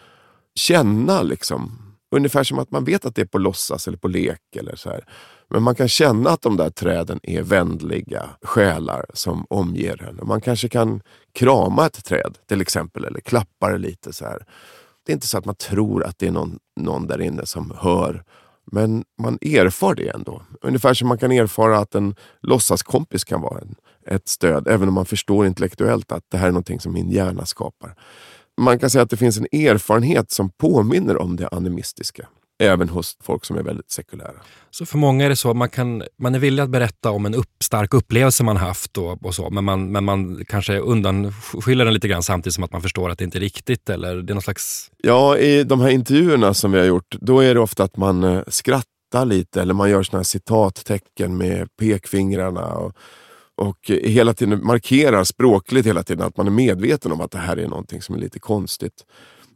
känna 0.55 1.21
liksom, 1.21 1.71
ungefär 2.15 2.43
som 2.43 2.59
att 2.59 2.71
man 2.71 2.83
vet 2.83 3.05
att 3.05 3.15
det 3.15 3.21
är 3.21 3.25
på 3.25 3.37
låtsas 3.37 3.87
eller 3.87 3.97
på 3.97 4.07
lek. 4.07 4.55
eller 4.55 4.75
så 4.75 4.89
här. 4.89 5.05
Men 5.49 5.63
man 5.63 5.75
kan 5.75 5.87
känna 5.87 6.29
att 6.29 6.41
de 6.41 6.57
där 6.57 6.69
träden 6.69 7.19
är 7.23 7.41
vänliga 7.41 8.29
själar 8.41 9.05
som 9.13 9.45
omger 9.49 10.03
en. 10.03 10.27
Man 10.27 10.41
kanske 10.41 10.69
kan 10.69 11.01
krama 11.33 11.85
ett 11.85 12.05
träd 12.05 12.37
till 12.47 12.61
exempel 12.61 13.05
eller 13.05 13.19
klappa 13.19 13.71
det 13.71 13.77
lite. 13.77 14.13
så 14.13 14.25
här. 14.25 14.45
Det 15.05 15.11
är 15.11 15.13
inte 15.13 15.27
så 15.27 15.37
att 15.37 15.45
man 15.45 15.55
tror 15.55 16.03
att 16.03 16.19
det 16.19 16.27
är 16.27 16.31
någon, 16.31 16.59
någon 16.79 17.07
där 17.07 17.21
inne 17.21 17.45
som 17.45 17.73
hör. 17.77 18.23
Men 18.71 19.03
man 19.21 19.37
erfar 19.41 19.95
det 19.95 20.07
ändå. 20.07 20.41
Ungefär 20.61 20.93
som 20.93 21.07
man 21.07 21.17
kan 21.17 21.31
erfara 21.31 21.77
att 21.77 21.95
en 21.95 22.15
låtsaskompis 22.41 23.23
kan 23.23 23.41
vara 23.41 23.59
en, 23.59 23.75
ett 24.07 24.27
stöd. 24.27 24.67
Även 24.67 24.87
om 24.87 24.93
man 24.93 25.05
förstår 25.05 25.45
intellektuellt 25.45 26.11
att 26.11 26.23
det 26.31 26.37
här 26.37 26.47
är 26.47 26.51
någonting 26.51 26.79
som 26.79 26.93
min 26.93 27.09
hjärna 27.09 27.45
skapar. 27.45 27.95
Man 28.61 28.79
kan 28.79 28.89
säga 28.89 29.01
att 29.01 29.09
det 29.09 29.17
finns 29.17 29.37
en 29.37 29.47
erfarenhet 29.51 30.31
som 30.31 30.49
påminner 30.49 31.17
om 31.21 31.35
det 31.35 31.47
animistiska. 31.47 32.27
Även 32.61 32.89
hos 32.89 33.17
folk 33.23 33.45
som 33.45 33.57
är 33.57 33.63
väldigt 33.63 33.91
sekulära. 33.91 34.41
Så 34.69 34.85
för 34.85 34.97
många 34.97 35.25
är 35.25 35.29
det 35.29 35.35
så 35.35 35.49
att 35.49 35.57
man, 35.57 35.69
kan, 35.69 36.03
man 36.17 36.35
är 36.35 36.39
villig 36.39 36.63
att 36.63 36.69
berätta 36.69 37.11
om 37.11 37.25
en 37.25 37.35
upp, 37.35 37.49
stark 37.63 37.93
upplevelse 37.93 38.43
man 38.43 38.57
haft 38.57 38.97
och, 38.97 39.25
och 39.25 39.35
så, 39.35 39.49
men 39.49 39.63
man, 39.63 39.91
men 39.91 40.03
man 40.03 40.45
kanske 40.45 40.77
undanskyller 40.79 41.85
den 41.85 41.93
lite 41.93 42.07
grann 42.07 42.23
samtidigt 42.23 42.55
som 42.55 42.63
att 42.63 42.71
man 42.71 42.81
förstår 42.81 43.09
att 43.09 43.17
det 43.17 43.23
inte 43.23 43.37
är 43.37 43.39
riktigt? 43.39 43.89
Eller 43.89 44.15
det 44.15 44.31
är 44.31 44.35
någon 44.35 44.41
slags... 44.41 44.91
Ja, 44.97 45.37
i 45.37 45.63
de 45.63 45.81
här 45.81 45.89
intervjuerna 45.89 46.53
som 46.53 46.71
vi 46.71 46.79
har 46.79 46.85
gjort, 46.85 47.15
då 47.21 47.39
är 47.39 47.53
det 47.53 47.59
ofta 47.59 47.83
att 47.83 47.97
man 47.97 48.23
eh, 48.23 48.41
skrattar 48.47 49.25
lite 49.25 49.61
eller 49.61 49.73
man 49.73 49.89
gör 49.89 50.03
såna 50.03 50.19
här 50.19 50.23
citattecken 50.23 51.37
med 51.37 51.67
pekfingrarna. 51.79 52.65
Och, 52.65 52.93
och 53.57 53.91
hela 54.03 54.33
tiden 54.33 54.65
markerar 54.65 55.23
språkligt 55.23 55.87
hela 55.87 56.03
tiden 56.03 56.27
att 56.27 56.37
man 56.37 56.47
är 56.47 56.51
medveten 56.51 57.11
om 57.11 57.21
att 57.21 57.31
det 57.31 57.37
här 57.37 57.57
är 57.57 57.67
någonting 57.67 58.01
som 58.01 58.15
är 58.15 58.19
lite 58.19 58.39
konstigt. 58.39 59.05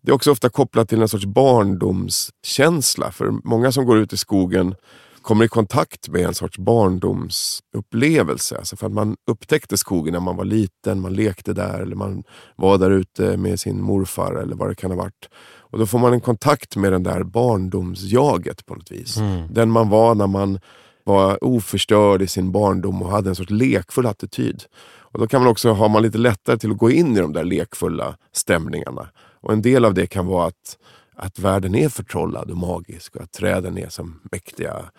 Det 0.05 0.12
är 0.12 0.13
också 0.13 0.31
ofta 0.31 0.50
kopplat 0.50 0.89
till 0.89 1.01
en 1.01 1.07
sorts 1.07 1.25
barndomskänsla. 1.25 3.12
För 3.12 3.31
många 3.43 3.71
som 3.71 3.85
går 3.85 3.97
ut 3.97 4.13
i 4.13 4.17
skogen 4.17 4.75
kommer 5.21 5.45
i 5.45 5.47
kontakt 5.47 6.09
med 6.09 6.21
en 6.21 6.33
sorts 6.33 6.57
barndomsupplevelse. 6.57 8.57
Alltså 8.57 8.75
för 8.75 8.88
att 8.88 8.93
man 8.93 9.15
upptäckte 9.31 9.77
skogen 9.77 10.13
när 10.13 10.19
man 10.19 10.35
var 10.35 10.45
liten, 10.45 11.01
man 11.01 11.13
lekte 11.13 11.53
där 11.53 11.81
eller 11.81 11.95
man 11.95 12.24
var 12.55 12.77
där 12.77 12.91
ute 12.91 13.38
med 13.38 13.59
sin 13.59 13.81
morfar 13.81 14.35
eller 14.35 14.55
vad 14.55 14.69
det 14.69 14.75
kan 14.75 14.91
ha 14.91 14.97
varit. 14.97 15.29
Och 15.57 15.79
Då 15.79 15.85
får 15.85 16.00
man 16.00 16.13
en 16.13 16.21
kontakt 16.21 16.75
med 16.75 16.91
den 16.91 17.03
där 17.03 17.24
barndomsjaget 17.24 18.65
på 18.65 18.75
något 18.75 18.91
vis. 18.91 19.17
Mm. 19.17 19.53
Den 19.53 19.71
man 19.71 19.89
var 19.89 20.15
när 20.15 20.27
man 20.27 20.59
var 21.03 21.43
oförstörd 21.43 22.21
i 22.21 22.27
sin 22.27 22.51
barndom 22.51 23.01
och 23.01 23.09
hade 23.09 23.29
en 23.29 23.35
sorts 23.35 23.51
lekfull 23.51 24.05
attityd. 24.05 24.63
Och 24.97 25.19
Då 25.19 25.27
kan 25.27 25.41
man 25.41 25.51
också 25.51 25.71
ha 25.71 25.88
man 25.88 26.01
lite 26.01 26.17
lättare 26.17 26.57
till 26.57 26.71
att 26.71 26.77
gå 26.77 26.91
in 26.91 27.17
i 27.17 27.21
de 27.21 27.33
där 27.33 27.43
lekfulla 27.43 28.17
stämningarna. 28.31 29.09
Och 29.45 29.53
En 29.53 29.61
del 29.61 29.85
av 29.85 29.93
det 29.93 30.07
kan 30.07 30.25
vara 30.25 30.47
att, 30.47 30.77
att 31.15 31.39
världen 31.39 31.75
är 31.75 31.89
förtrollad 31.89 32.51
och 32.51 32.57
magisk 32.57 33.15
och 33.15 33.21
att 33.21 33.31
träden 33.31 33.77
är 33.77 33.89
som 33.89 34.19
mäktiga 34.31 34.91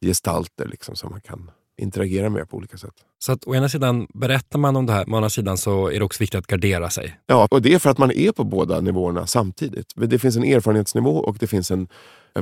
gestalter 0.00 0.66
liksom, 0.66 0.96
som 0.96 1.10
man 1.10 1.20
kan 1.20 1.50
interagera 1.78 2.30
med 2.30 2.50
på 2.50 2.56
olika 2.56 2.76
sätt. 2.76 2.94
Så 3.18 3.32
att 3.32 3.46
å 3.46 3.54
ena 3.54 3.68
sidan 3.68 4.06
berättar 4.14 4.58
man 4.58 4.76
om 4.76 4.86
det 4.86 4.92
här, 4.92 5.04
men 5.06 5.14
å 5.14 5.16
andra 5.16 5.30
sidan 5.30 5.58
så 5.58 5.88
är 5.88 5.98
det 5.98 6.04
också 6.04 6.22
viktigt 6.22 6.38
att 6.38 6.46
gardera 6.46 6.90
sig. 6.90 7.18
Ja, 7.26 7.48
och 7.50 7.62
det 7.62 7.74
är 7.74 7.78
för 7.78 7.90
att 7.90 7.98
man 7.98 8.10
är 8.10 8.32
på 8.32 8.44
båda 8.44 8.80
nivåerna 8.80 9.26
samtidigt. 9.26 9.86
Det 9.96 10.18
finns 10.18 10.36
en 10.36 10.44
erfarenhetsnivå 10.44 11.10
och 11.10 11.36
det 11.40 11.46
finns 11.46 11.70
en 11.70 11.88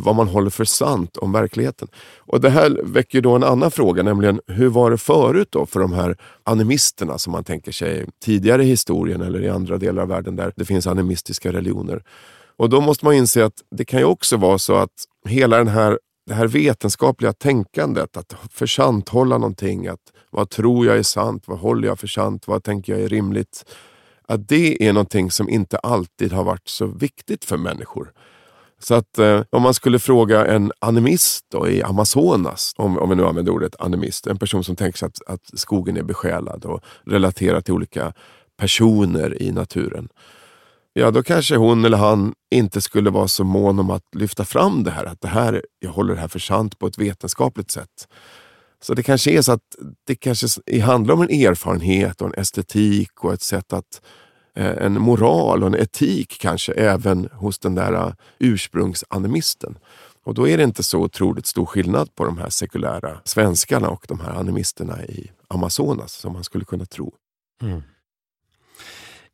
vad 0.01 0.17
man 0.17 0.29
håller 0.29 0.51
för 0.51 0.65
sant 0.65 1.17
om 1.17 1.33
verkligheten. 1.33 1.89
Och 2.19 2.41
Det 2.41 2.51
här 2.51 2.81
väcker 2.85 3.21
då 3.21 3.37
en 3.37 3.45
annan 3.45 3.71
fråga, 3.71 4.03
nämligen 4.03 4.41
hur 4.47 4.69
var 4.69 4.91
det 4.91 4.99
förut 4.99 5.49
då 5.51 5.67
för 5.67 5.81
de 5.81 5.93
här 5.93 6.17
animisterna 6.43 7.19
som 7.19 7.33
man 7.33 7.45
tänker 7.45 7.73
sig 7.73 8.07
tidigare 8.25 8.65
i 8.65 8.67
historien 8.67 9.21
eller 9.21 9.43
i 9.43 9.49
andra 9.49 9.79
delar 9.79 10.03
av 10.03 10.09
världen 10.09 10.37
där 10.37 10.53
det 10.57 10.65
finns 10.65 10.87
animistiska 10.87 11.53
religioner. 11.53 12.03
Och 12.57 12.71
Då 12.71 12.81
måste 12.81 13.05
man 13.05 13.15
inse 13.15 13.45
att 13.45 13.63
det 13.71 13.85
kan 13.85 14.01
ju 14.01 14.07
också 14.07 14.37
vara 14.37 14.59
så 14.59 14.75
att 14.75 14.91
hela 15.29 15.59
den 15.59 15.69
här 15.69 15.99
det 16.27 16.35
här 16.35 16.47
vetenskapliga 16.47 17.33
tänkandet, 17.33 18.17
att 18.17 18.37
försanthålla 18.51 19.39
någonting, 19.39 19.87
att 19.87 20.13
vad 20.31 20.51
tror 20.51 20.87
jag 20.87 20.99
är 20.99 21.03
sant, 21.03 21.43
vad 21.47 21.59
håller 21.59 21.89
jag 21.89 21.99
för 21.99 22.07
sant, 22.07 22.49
vad 22.49 22.65
tänker 22.65 22.93
jag 22.93 23.03
är 23.03 23.09
rimligt. 23.09 23.65
Att 24.29 24.49
det 24.49 24.89
är 24.89 24.93
någonting 24.93 25.31
som 25.31 25.49
inte 25.49 25.79
alltid 25.79 26.33
har 26.33 26.45
varit 26.45 26.69
så 26.69 26.87
viktigt 26.87 27.45
för 27.45 27.57
människor. 27.57 28.13
Så 28.79 28.95
att 28.95 29.19
eh, 29.19 29.43
om 29.51 29.63
man 29.63 29.75
skulle 29.75 29.99
fråga 29.99 30.47
en 30.47 30.73
animist 30.79 31.45
då, 31.49 31.69
i 31.69 31.83
Amazonas, 31.83 32.73
om, 32.77 32.99
om 32.99 33.09
vi 33.09 33.17
nu 33.17 33.27
använder 33.27 33.53
ordet 33.53 33.81
animist, 33.81 34.27
en 34.27 34.39
person 34.39 34.65
som 34.65 34.77
tänker 34.77 34.99
sig 34.99 35.07
att, 35.07 35.21
att 35.27 35.59
skogen 35.59 35.97
är 35.97 36.03
besjälad 36.03 36.65
och 36.65 36.81
relaterar 37.07 37.61
till 37.61 37.75
olika 37.75 38.13
personer 38.57 39.43
i 39.43 39.53
naturen 39.53 40.09
ja 40.95 41.11
då 41.11 41.23
kanske 41.23 41.57
hon 41.57 41.85
eller 41.85 41.99
han 41.99 42.35
inte 42.51 42.81
skulle 42.81 43.11
vara 43.11 43.29
så 43.29 43.45
mån 43.45 43.79
om 43.79 43.91
att 43.91 44.15
lyfta 44.17 44.45
fram 44.45 44.85
det 44.85 44.91
här. 44.91 45.05
Att 45.05 45.21
det 45.21 45.29
här, 45.29 45.65
jag 45.79 45.91
håller 45.91 46.15
det 46.15 46.21
här 46.21 46.29
för 46.29 46.39
sant 46.39 46.79
på 46.79 46.87
ett 46.87 46.99
vetenskapligt 46.99 47.71
sätt. 47.71 48.09
Så 48.83 48.95
det 48.95 49.03
kanske 49.03 49.31
är 49.31 49.43
så 49.43 49.53
att 49.53 49.77
det 50.07 50.15
kanske 50.15 50.47
handlar 50.81 51.15
om 51.15 51.23
en 51.23 51.31
erfarenhet 51.31 52.21
och 52.21 52.27
en 52.27 52.35
estetik 52.35 53.25
och 53.25 53.33
ett 53.33 53.43
sätt 53.43 53.73
att 53.73 54.03
eh, 54.57 54.85
en 54.85 55.01
moral 55.01 55.63
och 55.63 55.69
en 55.69 55.75
etik 55.75 56.39
kanske 56.41 56.73
även 56.73 57.29
hos 57.33 57.59
den 57.59 57.75
där 57.75 57.93
eh, 57.93 58.13
ursprungsanimisten. 58.39 59.79
Och 60.25 60.35
då 60.35 60.49
är 60.49 60.57
det 60.57 60.65
inte 60.65 60.83
så 60.83 61.01
otroligt 61.01 61.47
stor 61.47 61.67
skillnad 61.67 62.15
på 62.15 62.25
de 62.25 62.39
här 62.39 62.51
sekulära 62.51 63.21
svenskarna 63.25 63.89
och 63.89 64.05
de 64.09 64.21
här 64.21 64.31
animisterna 64.31 65.05
i 65.05 65.31
Amazonas 65.49 66.13
som 66.13 66.33
man 66.33 66.45
skulle 66.45 66.65
kunna 66.65 66.87
tro. 66.87 67.15
Mm. 67.63 67.83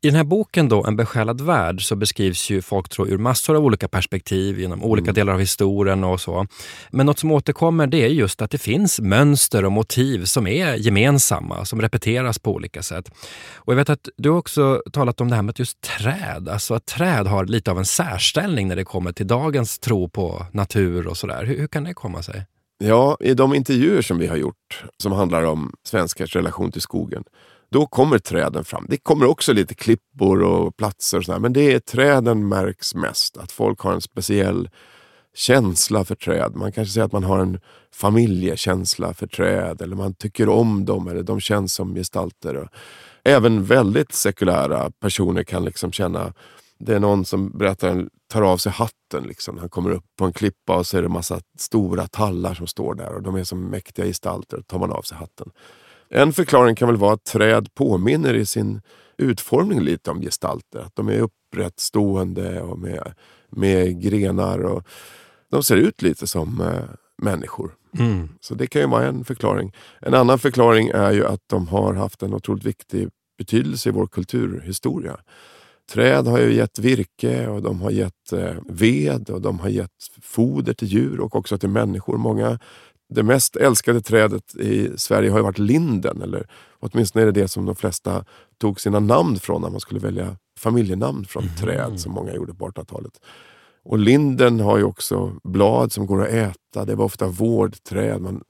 I 0.03 0.07
den 0.07 0.15
här 0.15 0.23
boken 0.23 0.69
då, 0.69 0.85
En 0.85 0.95
besjälad 0.95 1.41
värld, 1.41 1.87
så 1.87 1.95
beskrivs 1.95 2.49
ju 2.49 2.61
folktro 2.61 3.07
ur 3.07 3.17
massor 3.17 3.55
av 3.55 3.65
olika 3.65 3.87
perspektiv, 3.87 4.59
genom 4.59 4.83
olika 4.83 5.05
mm. 5.05 5.13
delar 5.13 5.33
av 5.33 5.39
historien 5.39 6.03
och 6.03 6.21
så. 6.21 6.47
Men 6.89 7.05
något 7.05 7.19
som 7.19 7.31
återkommer 7.31 7.87
det 7.87 7.97
är 7.97 8.07
just 8.07 8.41
att 8.41 8.51
det 8.51 8.57
finns 8.57 8.99
mönster 8.99 9.65
och 9.65 9.71
motiv 9.71 10.25
som 10.25 10.47
är 10.47 10.75
gemensamma, 10.75 11.65
som 11.65 11.81
repeteras 11.81 12.39
på 12.39 12.53
olika 12.53 12.83
sätt. 12.83 13.11
Och 13.55 13.73
jag 13.73 13.77
vet 13.77 13.89
att 13.89 14.09
du 14.17 14.29
också 14.29 14.83
talat 14.91 15.21
om 15.21 15.29
det 15.29 15.35
här 15.35 15.43
med 15.43 15.59
just 15.59 15.81
träd, 15.81 16.49
alltså 16.49 16.73
att 16.73 16.85
träd 16.85 17.27
har 17.27 17.45
lite 17.45 17.71
av 17.71 17.77
en 17.77 17.85
särställning 17.85 18.67
när 18.67 18.75
det 18.75 18.85
kommer 18.85 19.11
till 19.11 19.27
dagens 19.27 19.79
tro 19.79 20.09
på 20.09 20.45
natur 20.51 21.07
och 21.07 21.17
sådär. 21.17 21.45
Hur, 21.45 21.57
hur 21.57 21.67
kan 21.67 21.83
det 21.83 21.93
komma 21.93 22.23
sig? 22.23 22.45
Ja, 22.83 23.17
i 23.19 23.33
de 23.33 23.55
intervjuer 23.55 24.01
som 24.01 24.17
vi 24.17 24.27
har 24.27 24.37
gjort 24.37 24.83
som 24.97 25.11
handlar 25.11 25.43
om 25.43 25.73
svenskars 25.87 26.35
relation 26.35 26.71
till 26.71 26.81
skogen 26.81 27.23
då 27.71 27.85
kommer 27.85 28.19
träden 28.19 28.63
fram. 28.65 28.85
Det 28.89 28.97
kommer 28.97 29.25
också 29.25 29.53
lite 29.53 29.75
klippor 29.75 30.43
och 30.43 30.77
platser 30.77 31.17
och 31.17 31.25
sådär, 31.25 31.39
men 31.39 31.53
det 31.53 31.73
är 31.73 31.79
träden 31.79 32.47
märks 32.47 32.95
mest. 32.95 33.37
Att 33.37 33.51
folk 33.51 33.79
har 33.79 33.93
en 33.93 34.01
speciell 34.01 34.69
känsla 35.35 36.05
för 36.05 36.15
träd. 36.15 36.55
Man 36.55 36.71
kanske 36.71 36.93
säger 36.93 37.05
att 37.05 37.11
man 37.11 37.23
har 37.23 37.39
en 37.39 37.59
familjekänsla 37.93 39.13
för 39.13 39.27
träd 39.27 39.81
eller 39.81 39.95
man 39.95 40.13
tycker 40.13 40.49
om 40.49 40.85
dem 40.85 41.07
eller 41.07 41.23
de 41.23 41.39
känns 41.39 41.73
som 41.73 41.95
gestalter. 41.95 42.69
Även 43.23 43.63
väldigt 43.63 44.13
sekulära 44.13 44.91
personer 44.91 45.43
kan 45.43 45.65
liksom 45.65 45.91
känna 45.91 46.33
det 46.85 46.95
är 46.95 46.99
någon 46.99 47.25
som 47.25 47.57
berättar, 47.57 48.09
tar 48.27 48.41
av 48.41 48.57
sig 48.57 48.71
hatten. 48.71 49.23
Liksom. 49.23 49.57
Han 49.57 49.69
kommer 49.69 49.91
upp 49.91 50.05
på 50.17 50.25
en 50.25 50.33
klippa 50.33 50.77
och 50.77 50.87
så 50.87 50.97
är 50.97 51.01
det 51.01 51.09
massa 51.09 51.41
stora 51.57 52.07
tallar 52.07 52.53
som 52.53 52.67
står 52.67 52.95
där 52.95 53.15
och 53.15 53.23
de 53.23 53.35
är 53.35 53.43
som 53.43 53.69
mäktiga 53.69 54.05
gestalter. 54.05 54.57
Då 54.57 54.63
tar 54.63 54.79
man 54.79 54.91
av 54.91 55.01
sig 55.01 55.17
hatten. 55.17 55.51
En 56.13 56.33
förklaring 56.33 56.75
kan 56.75 56.87
väl 56.87 56.97
vara 56.97 57.13
att 57.13 57.23
träd 57.23 57.73
påminner 57.73 58.33
i 58.33 58.45
sin 58.45 58.81
utformning 59.17 59.81
lite 59.81 60.11
om 60.11 60.21
gestalter. 60.21 60.79
Att 60.79 60.95
de 60.95 61.09
är 61.09 61.19
upprättstående 61.19 62.61
och 62.61 62.79
med, 62.79 63.13
med 63.49 64.01
grenar. 64.01 64.59
Och 64.59 64.83
de 65.51 65.63
ser 65.63 65.75
ut 65.75 66.01
lite 66.01 66.27
som 66.27 66.61
eh, 66.61 66.83
människor. 67.21 67.75
Mm. 67.99 68.29
Så 68.41 68.55
det 68.55 68.67
kan 68.67 68.81
ju 68.81 68.87
vara 68.87 69.05
en 69.05 69.25
förklaring. 69.25 69.73
En 69.99 70.13
annan 70.13 70.39
förklaring 70.39 70.87
är 70.87 71.11
ju 71.11 71.25
att 71.25 71.41
de 71.47 71.67
har 71.67 71.93
haft 71.93 72.23
en 72.23 72.33
otroligt 72.33 72.65
viktig 72.65 73.09
betydelse 73.37 73.89
i 73.89 73.91
vår 73.91 74.07
kulturhistoria. 74.07 75.17
Träd 75.91 76.27
har 76.27 76.39
ju 76.39 76.53
gett 76.53 76.79
virke 76.79 77.47
och 77.47 77.61
de 77.61 77.81
har 77.81 77.91
gett 77.91 78.33
eh, 78.33 78.55
ved 78.69 79.29
och 79.29 79.41
de 79.41 79.59
har 79.59 79.69
gett 79.69 79.91
foder 80.21 80.73
till 80.73 80.87
djur 80.87 81.19
och 81.19 81.35
också 81.35 81.57
till 81.57 81.69
människor. 81.69 82.17
Många 82.17 82.59
det 83.13 83.23
mest 83.23 83.55
älskade 83.55 84.01
trädet 84.01 84.55
i 84.55 84.91
Sverige 84.97 85.29
har 85.29 85.37
ju 85.37 85.43
varit 85.43 85.57
linden. 85.57 86.21
Eller 86.21 86.47
åtminstone 86.79 87.23
är 87.23 87.25
det 87.25 87.41
det 87.41 87.47
som 87.47 87.65
de 87.65 87.75
flesta 87.75 88.25
tog 88.57 88.81
sina 88.81 88.99
namn 88.99 89.39
från 89.39 89.61
när 89.61 89.69
man 89.69 89.79
skulle 89.79 89.99
välja 89.99 90.37
familjenamn 90.59 91.25
från 91.25 91.43
mm. 91.43 91.55
träd 91.55 91.99
som 91.99 92.11
många 92.11 92.33
gjorde 92.33 92.53
på 92.53 92.69
1800-talet. 92.69 93.13
Och 93.83 93.99
linden 93.99 94.59
har 94.59 94.77
ju 94.77 94.83
också 94.83 95.33
blad 95.43 95.91
som 95.91 96.05
går 96.05 96.21
att 96.21 96.29
äta. 96.29 96.85
Det 96.85 96.95
var 96.95 97.05
ofta 97.05 97.27
vårdträd. 97.27 98.21
Man, 98.21 98.43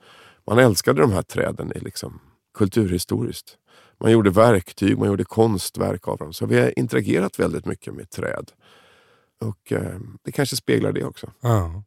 man 0.48 0.60
älskade 0.60 1.02
de 1.02 1.12
här 1.12 1.22
träden 1.22 1.72
liksom, 1.76 2.20
kulturhistoriskt. 2.54 3.58
Man 4.00 4.12
gjorde 4.12 4.30
verktyg, 4.30 4.98
man 4.98 5.08
gjorde 5.08 5.24
konstverk 5.24 6.08
av 6.08 6.18
dem. 6.18 6.34
Så 6.34 6.46
vi 6.46 6.60
har 6.60 6.80
interagerat 6.80 7.40
väldigt 7.40 7.66
mycket 7.66 7.94
med 7.94 8.10
träd. 8.10 8.52
Och 9.42 9.72
eh, 9.72 10.00
det 10.24 10.32
kanske 10.32 10.56
speglar 10.56 10.92
det 10.92 11.04
också. 11.04 11.32
Ja. 11.42 11.84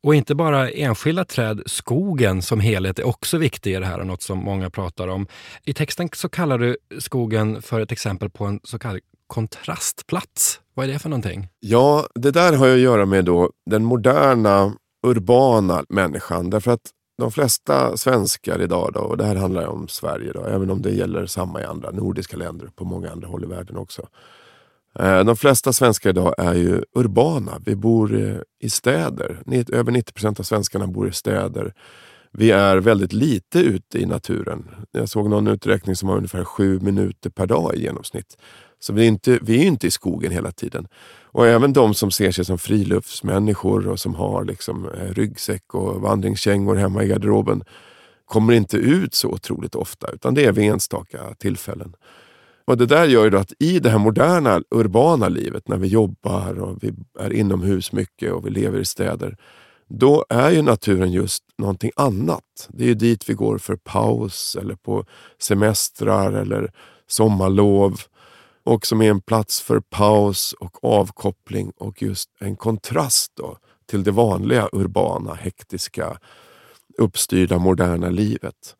Och 0.00 0.14
inte 0.14 0.34
bara 0.34 0.70
enskilda 0.70 1.24
träd, 1.24 1.62
skogen 1.66 2.42
som 2.42 2.60
helhet 2.60 2.98
är 2.98 3.06
också 3.06 3.38
viktig 3.38 3.74
i 3.74 3.78
det 3.78 3.86
här, 3.86 3.98
och 3.98 4.06
något 4.06 4.22
som 4.22 4.38
många 4.38 4.70
pratar 4.70 5.08
om. 5.08 5.26
I 5.64 5.74
texten 5.74 6.08
så 6.12 6.28
kallar 6.28 6.58
du 6.58 6.76
skogen 6.98 7.62
för 7.62 7.80
ett 7.80 7.92
exempel 7.92 8.30
på 8.30 8.44
en 8.44 8.60
så 8.64 8.78
kallad 8.78 9.00
kontrastplats. 9.26 10.60
Vad 10.74 10.88
är 10.88 10.92
det 10.92 10.98
för 10.98 11.08
någonting? 11.08 11.48
Ja, 11.60 12.06
det 12.14 12.30
där 12.30 12.52
har 12.52 12.68
att 12.68 12.78
göra 12.78 13.06
med 13.06 13.24
då 13.24 13.50
den 13.70 13.84
moderna 13.84 14.74
urbana 15.06 15.84
människan. 15.88 16.50
Därför 16.50 16.70
att 16.70 16.90
de 17.18 17.32
flesta 17.32 17.96
svenskar 17.96 18.62
idag, 18.62 18.90
då, 18.94 19.00
och 19.00 19.16
det 19.16 19.24
här 19.24 19.36
handlar 19.36 19.66
om 19.66 19.88
Sverige, 19.88 20.32
då, 20.32 20.44
även 20.44 20.70
om 20.70 20.82
det 20.82 20.90
gäller 20.90 21.26
samma 21.26 21.60
i 21.60 21.64
andra 21.64 21.90
nordiska 21.90 22.36
länder 22.36 22.68
på 22.76 22.84
många 22.84 23.10
andra 23.10 23.28
håll 23.28 23.44
i 23.44 23.46
världen 23.46 23.76
också 23.76 24.02
Eh, 24.02 24.37
Eh, 24.98 25.24
de 25.24 25.36
flesta 25.36 25.72
svenskar 25.72 26.10
idag 26.10 26.34
är 26.38 26.54
ju 26.54 26.82
urbana. 26.94 27.60
Vi 27.64 27.76
bor 27.76 28.22
eh, 28.22 28.36
i 28.60 28.70
städer. 28.70 29.42
Över 29.72 29.92
90 29.92 30.12
procent 30.12 30.40
av 30.40 30.44
svenskarna 30.44 30.86
bor 30.86 31.08
i 31.08 31.12
städer. 31.12 31.74
Vi 32.32 32.50
är 32.50 32.76
väldigt 32.76 33.12
lite 33.12 33.58
ute 33.58 33.98
i 33.98 34.06
naturen. 34.06 34.64
Jag 34.90 35.08
såg 35.08 35.30
någon 35.30 35.46
uträkning 35.46 35.96
som 35.96 36.08
var 36.08 36.16
ungefär 36.16 36.44
sju 36.44 36.80
minuter 36.80 37.30
per 37.30 37.46
dag 37.46 37.74
i 37.74 37.82
genomsnitt. 37.82 38.36
Så 38.80 38.92
vi 38.92 39.02
är, 39.02 39.08
inte, 39.08 39.38
vi 39.42 39.62
är 39.62 39.66
inte 39.66 39.86
i 39.86 39.90
skogen 39.90 40.32
hela 40.32 40.52
tiden. 40.52 40.88
Och 41.22 41.46
även 41.46 41.72
de 41.72 41.94
som 41.94 42.10
ser 42.10 42.30
sig 42.30 42.44
som 42.44 42.58
friluftsmänniskor 42.58 43.88
och 43.88 44.00
som 44.00 44.14
har 44.14 44.44
liksom 44.44 44.88
eh, 44.88 45.14
ryggsäck 45.14 45.74
och 45.74 46.00
vandringskängor 46.00 46.76
hemma 46.76 47.04
i 47.04 47.08
garderoben 47.08 47.62
kommer 48.24 48.52
inte 48.52 48.76
ut 48.76 49.14
så 49.14 49.28
otroligt 49.28 49.74
ofta, 49.74 50.10
utan 50.12 50.34
det 50.34 50.44
är 50.44 50.52
vid 50.52 50.72
enstaka 50.72 51.18
tillfällen. 51.38 51.94
Och 52.68 52.76
Det 52.76 52.86
där 52.86 53.04
gör 53.04 53.30
ju 53.30 53.38
att 53.38 53.52
i 53.58 53.78
det 53.78 53.90
här 53.90 53.98
moderna 53.98 54.62
urbana 54.70 55.28
livet, 55.28 55.68
när 55.68 55.76
vi 55.76 55.88
jobbar 55.88 56.60
och 56.60 56.78
vi 56.82 56.92
är 57.18 57.32
inomhus 57.32 57.92
mycket 57.92 58.32
och 58.32 58.46
vi 58.46 58.50
lever 58.50 58.78
i 58.78 58.84
städer, 58.84 59.36
då 59.88 60.24
är 60.28 60.50
ju 60.50 60.62
naturen 60.62 61.12
just 61.12 61.44
någonting 61.58 61.90
annat. 61.96 62.68
Det 62.68 62.84
är 62.84 62.88
ju 62.88 62.94
dit 62.94 63.28
vi 63.28 63.34
går 63.34 63.58
för 63.58 63.76
paus 63.76 64.56
eller 64.60 64.74
på 64.74 65.04
semestrar 65.38 66.32
eller 66.32 66.72
sommarlov. 67.06 68.00
Och 68.64 68.86
som 68.86 69.02
är 69.02 69.10
en 69.10 69.20
plats 69.20 69.60
för 69.60 69.80
paus 69.80 70.54
och 70.60 70.84
avkoppling 70.84 71.72
och 71.76 72.02
just 72.02 72.30
en 72.40 72.56
kontrast 72.56 73.32
då 73.36 73.56
till 73.90 74.02
det 74.02 74.10
vanliga 74.10 74.68
urbana, 74.72 75.34
hektiska 75.34 76.18
uppstyrda 76.98 77.58
moderna 77.58 78.10
livet. 78.10 78.76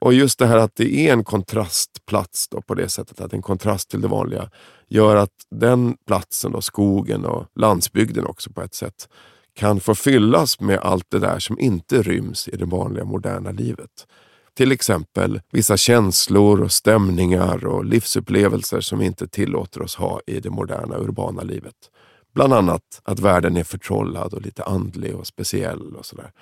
Och 0.00 0.14
just 0.14 0.38
det 0.38 0.46
här 0.46 0.56
att 0.56 0.76
det 0.76 0.94
är 0.94 1.12
en 1.12 1.24
kontrastplats 1.24 2.48
då 2.48 2.60
på 2.60 2.74
det 2.74 2.88
sättet, 2.88 3.20
att 3.20 3.32
en 3.32 3.42
kontrast 3.42 3.90
till 3.90 4.00
det 4.00 4.08
vanliga, 4.08 4.50
gör 4.88 5.16
att 5.16 5.32
den 5.50 5.96
platsen, 6.06 6.52
då, 6.52 6.60
skogen 6.60 7.24
och 7.24 7.46
landsbygden 7.54 8.26
också 8.26 8.52
på 8.52 8.62
ett 8.62 8.74
sätt, 8.74 9.08
kan 9.54 9.80
få 9.80 9.94
fyllas 9.94 10.60
med 10.60 10.78
allt 10.78 11.06
det 11.08 11.18
där 11.18 11.38
som 11.38 11.58
inte 11.58 12.02
ryms 12.02 12.48
i 12.48 12.56
det 12.56 12.64
vanliga 12.64 13.04
moderna 13.04 13.50
livet. 13.50 14.06
Till 14.54 14.72
exempel 14.72 15.40
vissa 15.52 15.76
känslor 15.76 16.60
och 16.62 16.72
stämningar 16.72 17.66
och 17.66 17.84
livsupplevelser 17.84 18.80
som 18.80 18.98
vi 18.98 19.06
inte 19.06 19.28
tillåter 19.28 19.82
oss 19.82 19.96
ha 19.96 20.20
i 20.26 20.40
det 20.40 20.50
moderna 20.50 20.98
urbana 20.98 21.42
livet. 21.42 21.74
Bland 22.34 22.52
annat 22.52 23.00
att 23.02 23.20
världen 23.20 23.56
är 23.56 23.64
förtrollad 23.64 24.34
och 24.34 24.42
lite 24.42 24.64
andlig 24.64 25.16
och 25.16 25.26
speciell 25.26 25.96
och 25.96 26.06
sådär. 26.06 26.32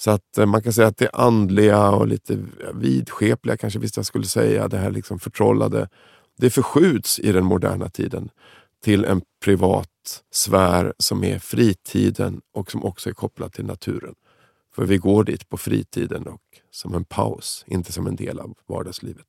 Så 0.00 0.10
att 0.10 0.38
eh, 0.38 0.46
man 0.46 0.62
kan 0.62 0.72
säga 0.72 0.88
att 0.88 0.96
det 0.96 1.10
andliga 1.12 1.90
och 1.90 2.06
lite 2.06 2.38
vidskepliga 2.74 3.56
kanske 3.56 3.78
visst 3.78 3.96
jag 3.96 4.06
skulle 4.06 4.26
säga, 4.26 4.68
det 4.68 4.78
här 4.78 4.90
liksom 4.90 5.18
förtrollade, 5.18 5.88
det 6.38 6.50
förskjuts 6.50 7.18
i 7.18 7.32
den 7.32 7.44
moderna 7.44 7.88
tiden 7.88 8.30
till 8.84 9.04
en 9.04 9.22
privat 9.44 10.22
sfär 10.32 10.94
som 10.98 11.24
är 11.24 11.38
fritiden 11.38 12.40
och 12.54 12.70
som 12.70 12.84
också 12.84 13.08
är 13.08 13.14
kopplad 13.14 13.52
till 13.52 13.64
naturen. 13.64 14.14
För 14.74 14.84
vi 14.84 14.96
går 14.96 15.24
dit 15.24 15.48
på 15.48 15.56
fritiden 15.56 16.26
och 16.26 16.40
som 16.70 16.94
en 16.94 17.04
paus, 17.04 17.64
inte 17.66 17.92
som 17.92 18.06
en 18.06 18.16
del 18.16 18.38
av 18.38 18.54
vardagslivet. 18.68 19.26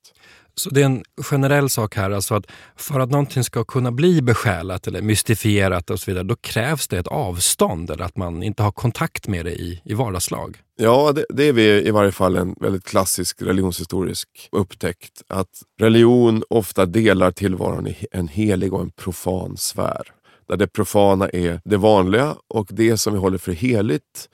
Så 0.54 0.70
det 0.70 0.80
är 0.80 0.84
en 0.84 1.04
generell 1.22 1.70
sak 1.70 1.96
här, 1.96 2.10
alltså 2.10 2.34
att 2.34 2.46
för 2.76 3.00
att 3.00 3.10
någonting 3.10 3.44
ska 3.44 3.64
kunna 3.64 3.92
bli 3.92 4.22
besjälat 4.22 4.86
eller 4.86 5.02
mystifierat 5.02 5.90
och 5.90 6.00
så 6.00 6.10
vidare, 6.10 6.24
då 6.24 6.36
krävs 6.36 6.88
det 6.88 6.98
ett 6.98 7.06
avstånd 7.06 7.90
eller 7.90 8.04
att 8.04 8.16
man 8.16 8.42
inte 8.42 8.62
har 8.62 8.72
kontakt 8.72 9.28
med 9.28 9.44
det 9.44 9.52
i, 9.52 9.82
i 9.84 9.94
vardagslag. 9.94 10.58
Ja, 10.76 11.12
det, 11.12 11.24
det 11.28 11.44
är 11.44 11.52
vi 11.52 11.88
i 11.88 11.90
varje 11.90 12.12
fall 12.12 12.36
en 12.36 12.54
väldigt 12.60 12.84
klassisk 12.84 13.42
religionshistorisk 13.42 14.48
upptäckt. 14.52 15.22
Att 15.28 15.62
religion 15.80 16.42
ofta 16.50 16.86
delar 16.86 17.30
tillvaron 17.30 17.86
i 17.86 18.06
en 18.12 18.28
helig 18.28 18.72
och 18.72 18.80
en 18.80 18.90
profan 18.90 19.56
sfär. 19.56 20.02
Där 20.48 20.56
det 20.56 20.66
profana 20.66 21.28
är 21.28 21.60
det 21.64 21.76
vanliga 21.76 22.36
och 22.48 22.68
det 22.70 22.98
som 22.98 23.12
vi 23.12 23.18
håller 23.18 23.38
för 23.38 23.52
heligt 23.52 24.28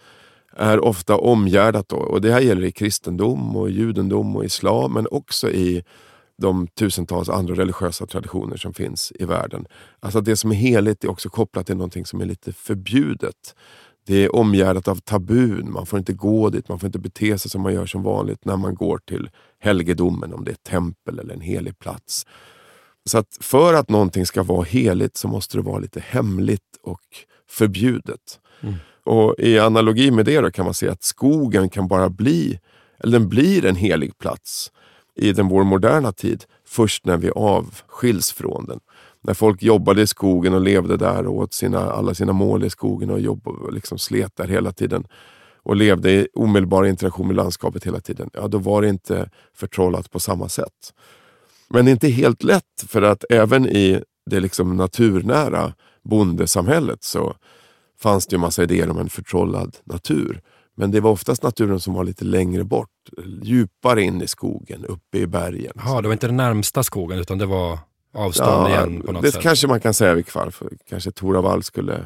är 0.59 0.85
ofta 0.85 1.17
omgärdat. 1.17 1.89
Då. 1.89 1.97
Och 1.97 2.21
det 2.21 2.33
här 2.33 2.41
gäller 2.41 2.65
i 2.65 2.73
kristendom, 2.73 3.57
och 3.57 3.71
judendom 3.71 4.37
och 4.37 4.45
islam 4.45 4.93
men 4.93 5.07
också 5.11 5.51
i 5.51 5.83
de 6.43 6.67
tusentals 6.67 7.29
andra 7.29 7.55
religiösa 7.55 8.07
traditioner 8.07 8.57
som 8.57 8.75
finns 8.75 9.13
i 9.15 9.25
världen. 9.25 9.67
Alltså 10.01 10.21
det 10.21 10.37
som 10.37 10.51
är 10.51 10.55
heligt 10.55 11.05
är 11.05 11.11
också 11.11 11.29
kopplat 11.29 11.67
till 11.67 11.77
någonting 11.77 12.07
som 12.07 12.21
är 12.21 12.27
lite 12.27 12.53
förbjudet. 12.53 13.55
Det 14.07 14.25
är 14.25 14.37
omgärdat 14.37 14.89
av 14.89 14.97
tabun, 14.97 15.73
man 15.73 15.87
får 15.87 15.99
inte 15.99 16.13
gå 16.13 16.51
dit, 16.51 16.69
man 16.69 16.79
får 16.79 16.87
inte 16.87 16.99
bete 16.99 17.39
sig 17.39 17.51
som 17.51 17.63
man 17.63 17.75
gör 17.75 17.87
som 17.87 18.03
vanligt 18.03 18.45
när 18.45 18.57
man 18.57 18.75
går 18.75 18.99
till 18.99 19.31
helgedomen, 19.59 20.35
om 20.35 20.45
det 20.45 20.51
är 20.51 20.53
ett 20.53 20.63
tempel 20.63 21.19
eller 21.19 21.35
en 21.35 21.41
helig 21.41 21.79
plats. 21.79 22.27
Så 23.05 23.19
att 23.19 23.39
för 23.41 23.75
att 23.75 23.91
någonting 23.91 24.27
ska 24.27 24.43
vara 24.43 24.63
heligt 24.63 25.17
så 25.17 25.29
måste 25.29 25.57
det 25.57 25.63
vara 25.63 25.79
lite 25.79 26.01
hemligt 26.01 26.77
och 26.83 27.01
förbjudet. 27.51 28.41
Mm. 28.61 28.75
Och 29.09 29.35
I 29.39 29.59
analogi 29.59 30.11
med 30.11 30.25
det 30.25 30.55
kan 30.55 30.65
man 30.65 30.75
säga 30.75 30.93
att 30.93 31.03
skogen 31.03 31.69
kan 31.69 31.89
bara 31.89 32.11
bli, 32.11 32.61
eller 32.99 33.19
den 33.19 33.29
blir 33.29 33.65
en 33.65 33.77
helig 33.77 34.19
plats 34.19 34.73
i 35.17 35.33
den 35.33 35.49
vår 35.49 35.65
moderna 35.65 36.13
tid 36.13 36.45
först 36.67 37.07
när 37.07 37.17
vi 37.17 37.31
avskiljs 37.31 38.33
från 38.33 38.65
den. 38.65 38.81
När 39.23 39.35
folk 39.35 39.63
jobbade 39.63 40.03
i 40.03 40.07
skogen 40.07 40.55
och 40.55 40.61
levde 40.61 40.97
där 40.97 41.27
och 41.27 41.37
åt 41.37 41.55
sina, 41.55 41.93
alla 41.93 42.15
sina 42.15 42.33
mål 42.33 42.65
i 42.65 42.71
skogen 42.71 43.11
och 43.11 43.21
jobbade, 43.21 43.73
liksom 43.73 43.99
slet 43.99 44.37
där 44.37 44.49
hela 44.49 44.73
tiden 44.73 45.05
och 45.63 45.77
levde 45.77 46.11
i 46.11 46.29
omedelbar 46.35 46.85
interaktion 46.85 47.27
med 47.27 47.37
landskapet 47.37 47.87
hela 47.87 48.01
tiden. 48.01 48.31
Ja, 48.33 48.49
då 48.49 48.59
var 48.59 48.83
det 48.83 48.89
inte 48.89 49.31
förtrollat 49.55 50.11
på 50.11 50.21
samma 50.21 50.49
sätt. 50.49 50.95
Men 51.69 51.85
det 51.85 51.91
är 51.91 51.93
inte 51.93 52.09
helt 52.09 52.43
lätt 52.43 52.85
för 52.87 53.03
att 53.03 53.25
även 53.31 53.67
i 53.67 54.03
det 54.31 54.41
liksom 54.41 54.77
naturnära 54.77 55.75
bondesamhället 56.05 57.05
så 57.05 57.37
fanns 58.03 58.27
det 58.27 58.35
ju 58.35 58.41
massa 58.41 58.63
idéer 58.63 58.91
om 58.91 58.99
en 58.99 59.09
förtrollad 59.09 59.77
natur. 59.85 60.41
Men 60.77 60.91
det 60.91 61.01
var 61.01 61.11
oftast 61.11 61.43
naturen 61.43 61.81
som 61.81 61.95
var 61.95 62.05
lite 62.05 62.25
längre 62.25 62.65
bort, 62.65 62.89
djupare 63.43 64.03
in 64.03 64.23
i 64.23 64.29
skogen, 64.29 64.85
uppe 64.85 65.19
i 65.19 65.27
bergen. 65.27 65.73
Ja, 65.85 66.01
det 66.01 66.09
var 66.09 66.13
inte 66.13 66.27
den 66.27 66.37
närmsta 66.37 66.83
skogen 66.83 67.19
utan 67.19 67.39
det 67.39 67.47
var 67.47 67.79
avstånd 68.15 68.51
ja, 68.51 68.69
igen 68.69 69.03
på 69.03 69.13
något 69.13 69.23
det 69.23 69.31
sätt? 69.31 69.41
Det 69.41 69.43
kanske 69.43 69.67
man 69.67 69.81
kan 69.81 69.95
säga 69.95 70.19
i 70.19 70.23
fall. 70.23 70.53
För 70.53 70.71
kanske 70.89 71.11
Tora 71.11 71.41
Wall 71.41 71.63
skulle 71.63 72.05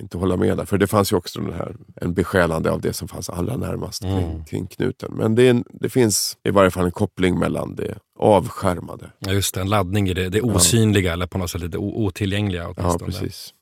inte 0.00 0.18
hålla 0.18 0.36
med 0.36 0.56
där. 0.56 0.64
För 0.64 0.78
det 0.78 0.86
fanns 0.86 1.12
ju 1.12 1.16
också 1.16 1.40
den 1.40 1.52
här, 1.52 1.76
en 2.00 2.14
besjälande 2.14 2.70
av 2.70 2.80
det 2.80 2.92
som 2.92 3.08
fanns 3.08 3.30
allra 3.30 3.56
närmast 3.56 4.04
mm. 4.04 4.16
kring, 4.16 4.44
kring, 4.44 4.66
knuten. 4.66 5.12
Men 5.14 5.34
det, 5.34 5.48
en, 5.48 5.64
det, 5.70 5.88
finns 5.88 6.36
i 6.44 6.50
varje 6.50 6.70
fall 6.70 6.84
en 6.84 6.92
koppling 6.92 7.38
mellan 7.38 7.74
det 7.74 7.98
avskärmade. 8.18 9.10
Ja, 9.18 9.32
just 9.32 9.54
det, 9.54 9.60
en 9.60 9.68
laddning 9.68 10.08
i 10.08 10.14
det, 10.14 10.28
det 10.28 10.40
osynliga 10.40 11.06
ja. 11.06 11.12
eller 11.12 11.26
på 11.26 11.38
något 11.38 11.50
sätt 11.50 11.60
lite 11.60 11.78
otillgängliga. 11.78 12.74
Ja, 12.76 12.98
precis. 13.04 13.54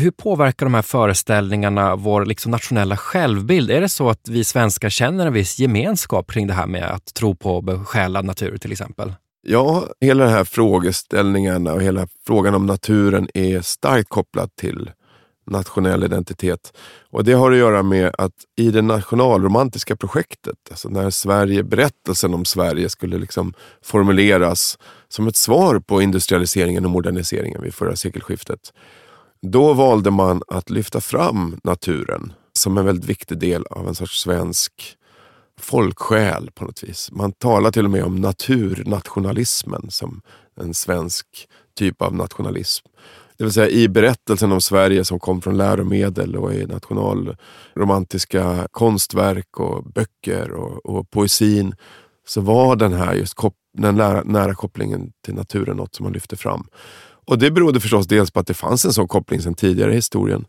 Hur 0.00 0.10
påverkar 0.10 0.66
de 0.66 0.74
här 0.74 0.82
föreställningarna 0.82 1.96
vår 1.96 2.26
liksom 2.26 2.50
nationella 2.50 2.96
självbild? 2.96 3.70
Är 3.70 3.80
det 3.80 3.88
så 3.88 4.10
att 4.10 4.28
vi 4.28 4.44
svenskar 4.44 4.88
känner 4.88 5.26
en 5.26 5.32
viss 5.32 5.58
gemenskap 5.58 6.32
kring 6.32 6.46
det 6.46 6.54
här 6.54 6.66
med 6.66 6.84
att 6.84 7.14
tro 7.14 7.34
på 7.34 7.60
besjälad 7.60 8.24
natur 8.24 8.56
till 8.56 8.72
exempel? 8.72 9.14
Ja, 9.42 9.84
hela 10.00 10.24
den 10.24 10.32
här 10.32 10.44
frågeställningarna 10.44 11.72
och 11.72 11.82
hela 11.82 12.08
frågan 12.26 12.54
om 12.54 12.66
naturen 12.66 13.28
är 13.34 13.60
starkt 13.60 14.08
kopplad 14.08 14.56
till 14.56 14.90
nationell 15.50 16.04
identitet. 16.04 16.72
Och 17.10 17.24
Det 17.24 17.32
har 17.32 17.52
att 17.52 17.58
göra 17.58 17.82
med 17.82 18.14
att 18.18 18.32
i 18.56 18.70
det 18.70 18.82
nationalromantiska 18.82 19.96
projektet, 19.96 20.56
alltså 20.70 20.88
när 20.88 21.10
Sverige, 21.10 21.62
berättelsen 21.62 22.34
om 22.34 22.44
Sverige 22.44 22.88
skulle 22.88 23.18
liksom 23.18 23.54
formuleras 23.82 24.78
som 25.08 25.26
ett 25.28 25.36
svar 25.36 25.78
på 25.78 26.02
industrialiseringen 26.02 26.84
och 26.84 26.90
moderniseringen 26.90 27.62
vid 27.62 27.74
förra 27.74 27.96
sekelskiftet. 27.96 28.60
Då 29.46 29.72
valde 29.72 30.10
man 30.10 30.42
att 30.48 30.70
lyfta 30.70 31.00
fram 31.00 31.60
naturen 31.64 32.32
som 32.52 32.78
en 32.78 32.84
väldigt 32.84 33.10
viktig 33.10 33.38
del 33.38 33.66
av 33.70 33.88
en 33.88 33.94
sorts 33.94 34.20
svensk 34.20 34.96
folksjäl 35.60 36.50
på 36.54 36.64
något 36.64 36.82
vis. 36.82 37.08
Man 37.12 37.32
talar 37.32 37.70
till 37.70 37.84
och 37.84 37.90
med 37.90 38.04
om 38.04 38.16
naturnationalismen 38.16 39.90
som 39.90 40.20
en 40.60 40.74
svensk 40.74 41.26
typ 41.78 42.02
av 42.02 42.14
nationalism. 42.14 42.86
Det 43.36 43.44
vill 43.44 43.52
säga 43.52 43.68
i 43.68 43.88
berättelsen 43.88 44.52
om 44.52 44.60
Sverige 44.60 45.04
som 45.04 45.20
kom 45.20 45.42
från 45.42 45.56
läromedel 45.56 46.36
och 46.36 46.54
i 46.54 46.66
nationalromantiska 46.66 48.68
konstverk 48.70 49.60
och 49.60 49.84
böcker 49.84 50.50
och, 50.50 50.86
och 50.86 51.10
poesin 51.10 51.74
så 52.26 52.40
var 52.40 52.76
den 52.76 52.92
här 52.92 53.14
just 53.14 53.34
kop 53.34 53.54
den 53.78 53.94
nära, 53.94 54.22
nära 54.24 54.54
kopplingen 54.54 55.12
till 55.24 55.34
naturen 55.34 55.76
något 55.76 55.94
som 55.94 56.04
man 56.04 56.12
lyfte 56.12 56.36
fram. 56.36 56.66
Och 57.26 57.38
det 57.38 57.50
berodde 57.50 57.80
förstås 57.80 58.06
dels 58.06 58.30
på 58.30 58.40
att 58.40 58.46
det 58.46 58.54
fanns 58.54 58.84
en 58.84 58.92
sån 58.92 59.08
koppling 59.08 59.42
sedan 59.42 59.54
tidigare 59.54 59.92
i 59.92 59.96
historien. 59.96 60.44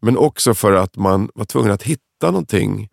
Men 0.00 0.16
också 0.16 0.54
för 0.54 0.72
att 0.72 0.96
man 0.96 1.30
var 1.34 1.44
tvungen 1.44 1.72
att 1.72 1.82
hitta 1.82 2.30
någonting 2.30 2.88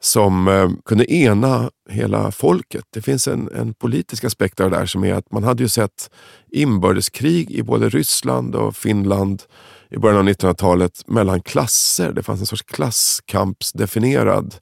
som 0.00 0.48
eh, 0.48 0.70
kunde 0.84 1.12
ena 1.12 1.70
hela 1.90 2.32
folket. 2.32 2.84
Det 2.90 3.02
finns 3.02 3.28
en, 3.28 3.50
en 3.54 3.74
politisk 3.74 4.24
aspekt 4.24 4.60
av 4.60 4.70
det 4.70 4.76
där 4.76 4.86
som 4.86 5.04
är 5.04 5.14
att 5.14 5.32
man 5.32 5.44
hade 5.44 5.62
ju 5.62 5.68
sett 5.68 6.10
inbördeskrig 6.52 7.50
i 7.50 7.62
både 7.62 7.88
Ryssland 7.88 8.54
och 8.54 8.76
Finland 8.76 9.42
i 9.90 9.98
början 9.98 10.18
av 10.18 10.28
1900-talet 10.28 11.08
mellan 11.08 11.42
klasser. 11.42 12.12
Det 12.12 12.22
fanns 12.22 12.40
en 12.40 12.46
sorts 12.46 12.62
klasskampsdefinierad 12.62 14.54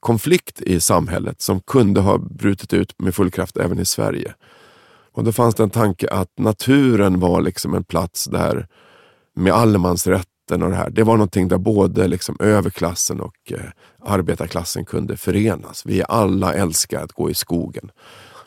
konflikt 0.00 0.62
i 0.62 0.80
samhället 0.80 1.40
som 1.40 1.60
kunde 1.60 2.00
ha 2.00 2.18
brutit 2.18 2.72
ut 2.72 2.94
med 2.98 3.14
full 3.14 3.30
kraft 3.30 3.56
även 3.56 3.78
i 3.78 3.84
Sverige. 3.84 4.34
Och 5.20 5.24
då 5.26 5.32
fanns 5.32 5.54
det 5.54 5.62
en 5.62 5.70
tanke 5.70 6.08
att 6.08 6.38
naturen 6.38 7.20
var 7.20 7.40
liksom 7.40 7.74
en 7.74 7.84
plats 7.84 8.24
där 8.24 8.66
med 9.36 9.52
allemansrätten 9.52 10.62
och 10.62 10.70
det 10.70 10.76
här. 10.76 10.90
Det 10.90 11.02
var 11.02 11.16
någonting 11.16 11.48
där 11.48 11.58
både 11.58 12.08
liksom 12.08 12.36
överklassen 12.40 13.20
och 13.20 13.52
eh, 13.52 13.60
arbetarklassen 14.04 14.84
kunde 14.84 15.16
förenas. 15.16 15.82
Vi 15.86 16.02
alla 16.08 16.54
älskar 16.54 17.02
att 17.02 17.12
gå 17.12 17.30
i 17.30 17.34
skogen. 17.34 17.90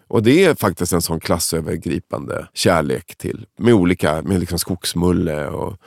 Och 0.08 0.24
det 0.24 0.46
är 0.46 0.56
faktiskt 0.56 0.94
en 0.94 1.02
sån 1.02 1.20
klassövergripande 1.20 2.48
kärlek 2.54 3.16
till 3.18 3.46
med 3.58 3.74
olika, 3.74 4.22
med 4.22 4.40
liksom 4.40 4.60
skogsmulle 4.60 5.48
och 5.48 5.78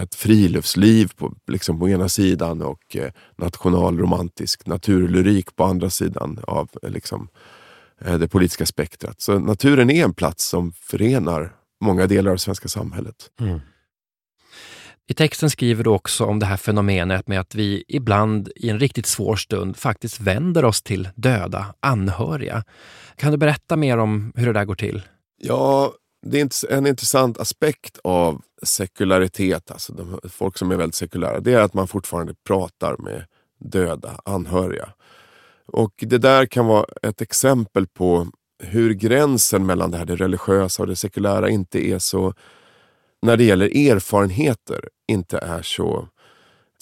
ett 0.00 0.14
friluftsliv 0.14 1.12
på, 1.16 1.34
liksom 1.46 1.78
på 1.78 1.88
ena 1.88 2.08
sidan 2.08 2.62
och 2.62 2.96
eh, 2.96 3.10
nationalromantisk 3.36 4.66
naturlyrik 4.66 5.56
på 5.56 5.64
andra 5.64 5.90
sidan 5.90 6.38
av 6.46 6.68
eh, 6.82 6.90
liksom, 6.90 7.28
Eh, 7.28 7.57
det 7.98 8.28
politiska 8.28 8.66
spektrat. 8.66 9.20
Så 9.20 9.38
naturen 9.38 9.90
är 9.90 10.04
en 10.04 10.14
plats 10.14 10.48
som 10.48 10.72
förenar 10.72 11.52
många 11.80 12.06
delar 12.06 12.30
av 12.30 12.36
det 12.36 12.40
svenska 12.40 12.68
samhället. 12.68 13.30
Mm. 13.40 13.60
I 15.10 15.14
texten 15.14 15.50
skriver 15.50 15.84
du 15.84 15.90
också 15.90 16.24
om 16.24 16.38
det 16.38 16.46
här 16.46 16.56
fenomenet 16.56 17.28
med 17.28 17.40
att 17.40 17.54
vi 17.54 17.84
ibland 17.88 18.50
i 18.56 18.68
en 18.68 18.80
riktigt 18.80 19.06
svår 19.06 19.36
stund 19.36 19.76
faktiskt 19.76 20.20
vänder 20.20 20.64
oss 20.64 20.82
till 20.82 21.08
döda 21.14 21.74
anhöriga. 21.80 22.64
Kan 23.16 23.32
du 23.32 23.38
berätta 23.38 23.76
mer 23.76 23.98
om 23.98 24.32
hur 24.36 24.46
det 24.46 24.52
där 24.52 24.64
går 24.64 24.74
till? 24.74 25.02
Ja, 25.38 25.92
det 26.26 26.40
är 26.40 26.72
en 26.72 26.86
intressant 26.86 27.38
aspekt 27.38 27.98
av 28.04 28.42
sekularitet, 28.62 29.70
alltså 29.70 29.92
de, 29.92 30.20
folk 30.28 30.58
som 30.58 30.70
är 30.70 30.76
väldigt 30.76 30.94
sekulära, 30.94 31.40
det 31.40 31.52
är 31.52 31.60
att 31.60 31.74
man 31.74 31.88
fortfarande 31.88 32.34
pratar 32.46 32.96
med 32.98 33.24
döda 33.60 34.20
anhöriga. 34.24 34.92
Och 35.72 35.92
det 35.96 36.18
där 36.18 36.46
kan 36.46 36.66
vara 36.66 36.86
ett 37.02 37.20
exempel 37.20 37.86
på 37.86 38.26
hur 38.62 38.94
gränsen 38.94 39.66
mellan 39.66 39.90
det 39.90 39.98
här 39.98 40.04
det 40.04 40.16
religiösa 40.16 40.82
och 40.82 40.86
det 40.86 40.96
sekulära 40.96 41.50
inte 41.50 41.88
är 41.88 41.98
så, 41.98 42.34
när 43.22 43.36
det 43.36 43.44
gäller 43.44 43.90
erfarenheter, 43.90 44.88
inte 45.08 45.38
är 45.38 45.62
så 45.62 46.08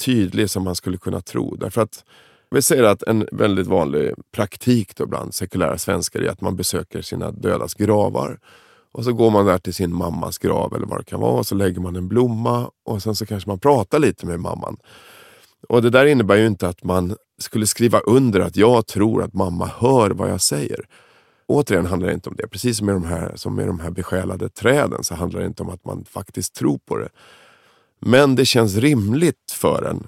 tydlig 0.04 0.50
som 0.50 0.64
man 0.64 0.74
skulle 0.74 0.98
kunna 0.98 1.20
tro. 1.20 1.56
Därför 1.56 1.82
att 1.82 2.04
vi 2.50 2.62
säger 2.62 2.82
att 2.82 3.02
en 3.02 3.28
väldigt 3.32 3.66
vanlig 3.66 4.14
praktik 4.32 4.96
då 4.96 5.06
bland 5.06 5.34
sekulära 5.34 5.78
svenskar 5.78 6.20
är 6.20 6.28
att 6.28 6.40
man 6.40 6.56
besöker 6.56 7.02
sina 7.02 7.30
dödas 7.30 7.74
gravar. 7.74 8.38
Och 8.92 9.04
så 9.04 9.12
går 9.12 9.30
man 9.30 9.46
där 9.46 9.58
till 9.58 9.74
sin 9.74 9.94
mammas 9.94 10.38
grav 10.38 10.74
eller 10.74 10.86
vad 10.86 11.00
det 11.00 11.04
kan 11.04 11.20
vara 11.20 11.38
och 11.38 11.46
så 11.46 11.54
lägger 11.54 11.80
man 11.80 11.96
en 11.96 12.08
blomma 12.08 12.70
och 12.84 13.02
sen 13.02 13.14
så 13.14 13.26
kanske 13.26 13.50
man 13.50 13.58
pratar 13.58 13.98
lite 13.98 14.26
med 14.26 14.40
mamman. 14.40 14.76
Och 15.68 15.82
Det 15.82 15.90
där 15.90 16.06
innebär 16.06 16.36
ju 16.36 16.46
inte 16.46 16.68
att 16.68 16.84
man 16.84 17.16
skulle 17.38 17.66
skriva 17.66 17.98
under 17.98 18.40
att 18.40 18.56
jag 18.56 18.86
tror 18.86 19.22
att 19.22 19.34
mamma 19.34 19.70
hör 19.78 20.10
vad 20.10 20.30
jag 20.30 20.40
säger. 20.40 20.86
Återigen 21.46 21.86
handlar 21.86 22.08
det 22.08 22.14
inte 22.14 22.28
om 22.28 22.36
det. 22.36 22.48
Precis 22.48 22.76
som 22.76 22.86
med 22.86 22.94
de 22.94 23.04
här, 23.04 23.32
som 23.34 23.54
med 23.54 23.66
de 23.66 23.80
här 23.80 23.90
besjälade 23.90 24.48
träden 24.48 25.04
så 25.04 25.14
handlar 25.14 25.40
det 25.40 25.46
inte 25.46 25.62
om 25.62 25.70
att 25.70 25.84
man 25.84 26.04
faktiskt 26.04 26.54
tror 26.54 26.78
på 26.78 26.96
det. 26.96 27.08
Men 28.00 28.36
det 28.36 28.44
känns 28.44 28.76
rimligt 28.76 29.52
för 29.52 29.82
en 29.82 30.06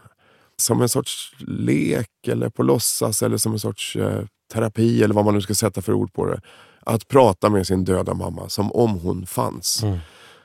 som 0.56 0.82
en 0.82 0.88
sorts 0.88 1.32
lek 1.38 2.26
eller 2.26 2.48
på 2.48 2.62
låtsas 2.62 3.22
eller 3.22 3.36
som 3.36 3.52
en 3.52 3.58
sorts 3.58 3.96
eh, 3.96 4.24
terapi 4.52 5.02
eller 5.02 5.14
vad 5.14 5.24
man 5.24 5.34
nu 5.34 5.40
ska 5.40 5.54
sätta 5.54 5.82
för 5.82 5.92
ord 5.92 6.12
på 6.12 6.26
det. 6.26 6.40
Att 6.80 7.08
prata 7.08 7.50
med 7.50 7.66
sin 7.66 7.84
döda 7.84 8.14
mamma 8.14 8.48
som 8.48 8.72
om 8.72 8.98
hon 8.98 9.26
fanns. 9.26 9.82
Mm. 9.82 9.98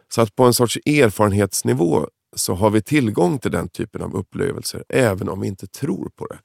Så 0.10 0.22
att 0.22 0.36
på 0.36 0.44
en 0.44 0.54
sorts 0.54 0.78
erfarenhetsnivå 0.86 2.08
så 2.36 2.54
har 2.54 2.70
vi 2.70 2.82
tillgång 2.82 3.40
till 3.40 3.52
den 3.52 3.70
typen 3.70 4.02
av 4.02 4.16
upplevelser 4.16 4.84
även 4.90 5.30
om 5.30 5.42
vi 5.42 5.48
inte 5.48 5.68
tror 5.68 6.10
på 6.16 6.26
det. 6.26 6.38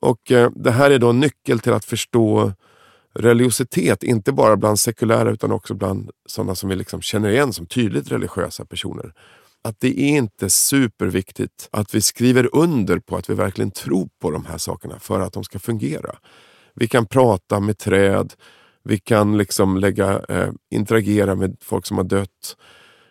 Och 0.00 0.32
eh, 0.32 0.50
Det 0.50 0.70
här 0.70 0.90
är 0.90 0.98
då 0.98 1.10
en 1.10 1.20
nyckel 1.20 1.60
till 1.60 1.72
att 1.72 1.84
förstå 1.84 2.52
religiositet, 3.14 4.02
inte 4.02 4.32
bara 4.32 4.56
bland 4.56 4.78
sekulära 4.80 5.30
utan 5.30 5.52
också 5.52 5.74
bland 5.74 6.10
sådana 6.26 6.54
som 6.54 6.68
vi 6.68 6.76
liksom 6.76 7.00
känner 7.00 7.28
igen 7.28 7.52
som 7.52 7.66
tydligt 7.66 8.12
religiösa 8.12 8.64
personer 8.64 9.12
att 9.62 9.80
det 9.80 10.00
är 10.00 10.18
inte 10.18 10.50
superviktigt 10.50 11.68
att 11.70 11.94
vi 11.94 12.02
skriver 12.02 12.48
under 12.56 12.98
på 12.98 13.16
att 13.16 13.30
vi 13.30 13.34
verkligen 13.34 13.70
tror 13.70 14.08
på 14.20 14.30
de 14.30 14.44
här 14.44 14.58
sakerna 14.58 14.98
för 14.98 15.20
att 15.20 15.32
de 15.32 15.44
ska 15.44 15.58
fungera. 15.58 16.16
Vi 16.74 16.88
kan 16.88 17.06
prata 17.06 17.60
med 17.60 17.78
träd, 17.78 18.32
vi 18.84 18.98
kan 18.98 19.38
liksom 19.38 19.76
lägga, 19.76 20.20
eh, 20.28 20.50
interagera 20.70 21.34
med 21.34 21.56
folk 21.60 21.86
som 21.86 21.96
har 21.96 22.04
dött. 22.04 22.56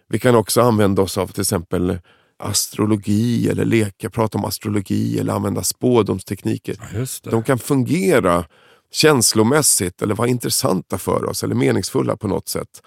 Vi 0.08 0.20
kan 0.20 0.36
också 0.36 0.62
använda 0.62 1.02
oss 1.02 1.18
av 1.18 1.28
till 1.28 1.42
exempel 1.42 2.00
astrologi 2.40 3.50
eller 3.50 3.66
leka, 3.66 4.10
prata 4.10 4.38
om 4.38 4.46
astrologi 4.46 5.20
eller 5.20 5.34
använda 5.34 5.64
spådomstekniker. 5.64 6.76
Ja, 6.94 7.32
de 7.32 7.44
kan 7.44 7.60
fungera 7.60 8.46
känslomässigt 8.92 10.02
eller 10.02 10.16
vara 10.16 10.28
intressanta 10.28 10.98
för 10.98 11.26
oss 11.26 11.44
eller 11.44 11.56
meningsfulla 11.56 12.18
på 12.18 12.28
något 12.28 12.50
sätt. 12.50 12.82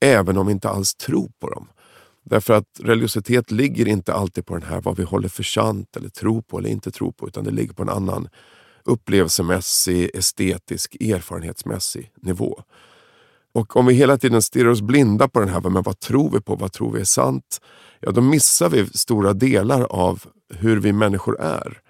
Även 0.00 0.38
om 0.38 0.46
vi 0.46 0.52
inte 0.52 0.68
alls 0.68 0.94
tror 0.94 1.30
på 1.40 1.50
dem. 1.50 1.68
Därför 2.24 2.54
att 2.54 2.80
religiositet 2.82 3.50
ligger 3.50 3.88
inte 3.88 4.14
alltid 4.14 4.46
på 4.46 4.54
den 4.54 4.68
här 4.68 4.80
vad 4.80 4.96
vi 4.96 5.02
håller 5.02 5.28
för 5.28 5.42
sant 5.42 5.96
eller 5.96 6.08
tror 6.08 6.42
på 6.42 6.58
eller 6.58 6.70
inte 6.70 6.90
tror 6.90 7.12
på. 7.12 7.28
Utan 7.28 7.44
det 7.44 7.50
ligger 7.50 7.74
på 7.74 7.82
en 7.82 7.88
annan 7.88 8.28
upplevelsemässig, 8.84 10.10
estetisk, 10.14 10.94
erfarenhetsmässig 10.94 12.10
nivå. 12.22 12.62
Och 13.54 13.76
om 13.76 13.86
vi 13.86 13.94
hela 13.94 14.18
tiden 14.18 14.42
stirrar 14.42 14.68
oss 14.68 14.82
blinda 14.82 15.28
på 15.28 15.40
den 15.40 15.48
här, 15.48 15.60
men 15.60 15.82
vad 15.82 16.00
tror 16.00 16.30
vi 16.30 16.40
på, 16.40 16.56
vad 16.56 16.72
tror 16.72 16.92
vi 16.92 17.00
är 17.00 17.04
sant? 17.04 17.60
Ja, 18.06 18.12
då 18.12 18.20
missar 18.20 18.68
vi 18.68 18.86
stora 18.86 19.32
delar 19.32 19.82
av 19.82 20.22
hur 20.54 20.80
vi 20.80 20.92
människor 20.92 21.40
är. 21.40 21.80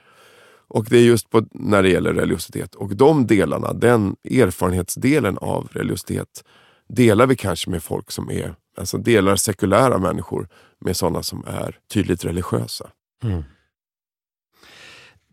Och 0.69 0.85
det 0.85 0.99
är 0.99 1.03
just 1.03 1.31
på, 1.31 1.47
när 1.53 1.83
det 1.83 1.89
gäller 1.89 2.15
religiositet. 2.15 2.75
Och 2.75 2.97
de 2.97 3.27
delarna, 3.27 3.73
den 3.73 4.17
erfarenhetsdelen 4.31 5.39
av 5.39 5.69
religiositet, 5.73 6.45
delar 6.89 7.27
vi 7.27 7.37
kanske 7.37 7.71
med 7.71 7.83
folk 7.83 8.11
som 8.11 8.31
är 8.31 8.55
alltså 8.77 8.99
delar 8.99 9.37
sekulära 9.37 9.99
människor 9.99 10.49
med 10.81 10.97
sådana 10.97 11.23
som 11.23 11.45
är 11.47 11.79
tydligt 11.93 12.25
religiösa. 12.25 12.91
Mm. 13.23 13.43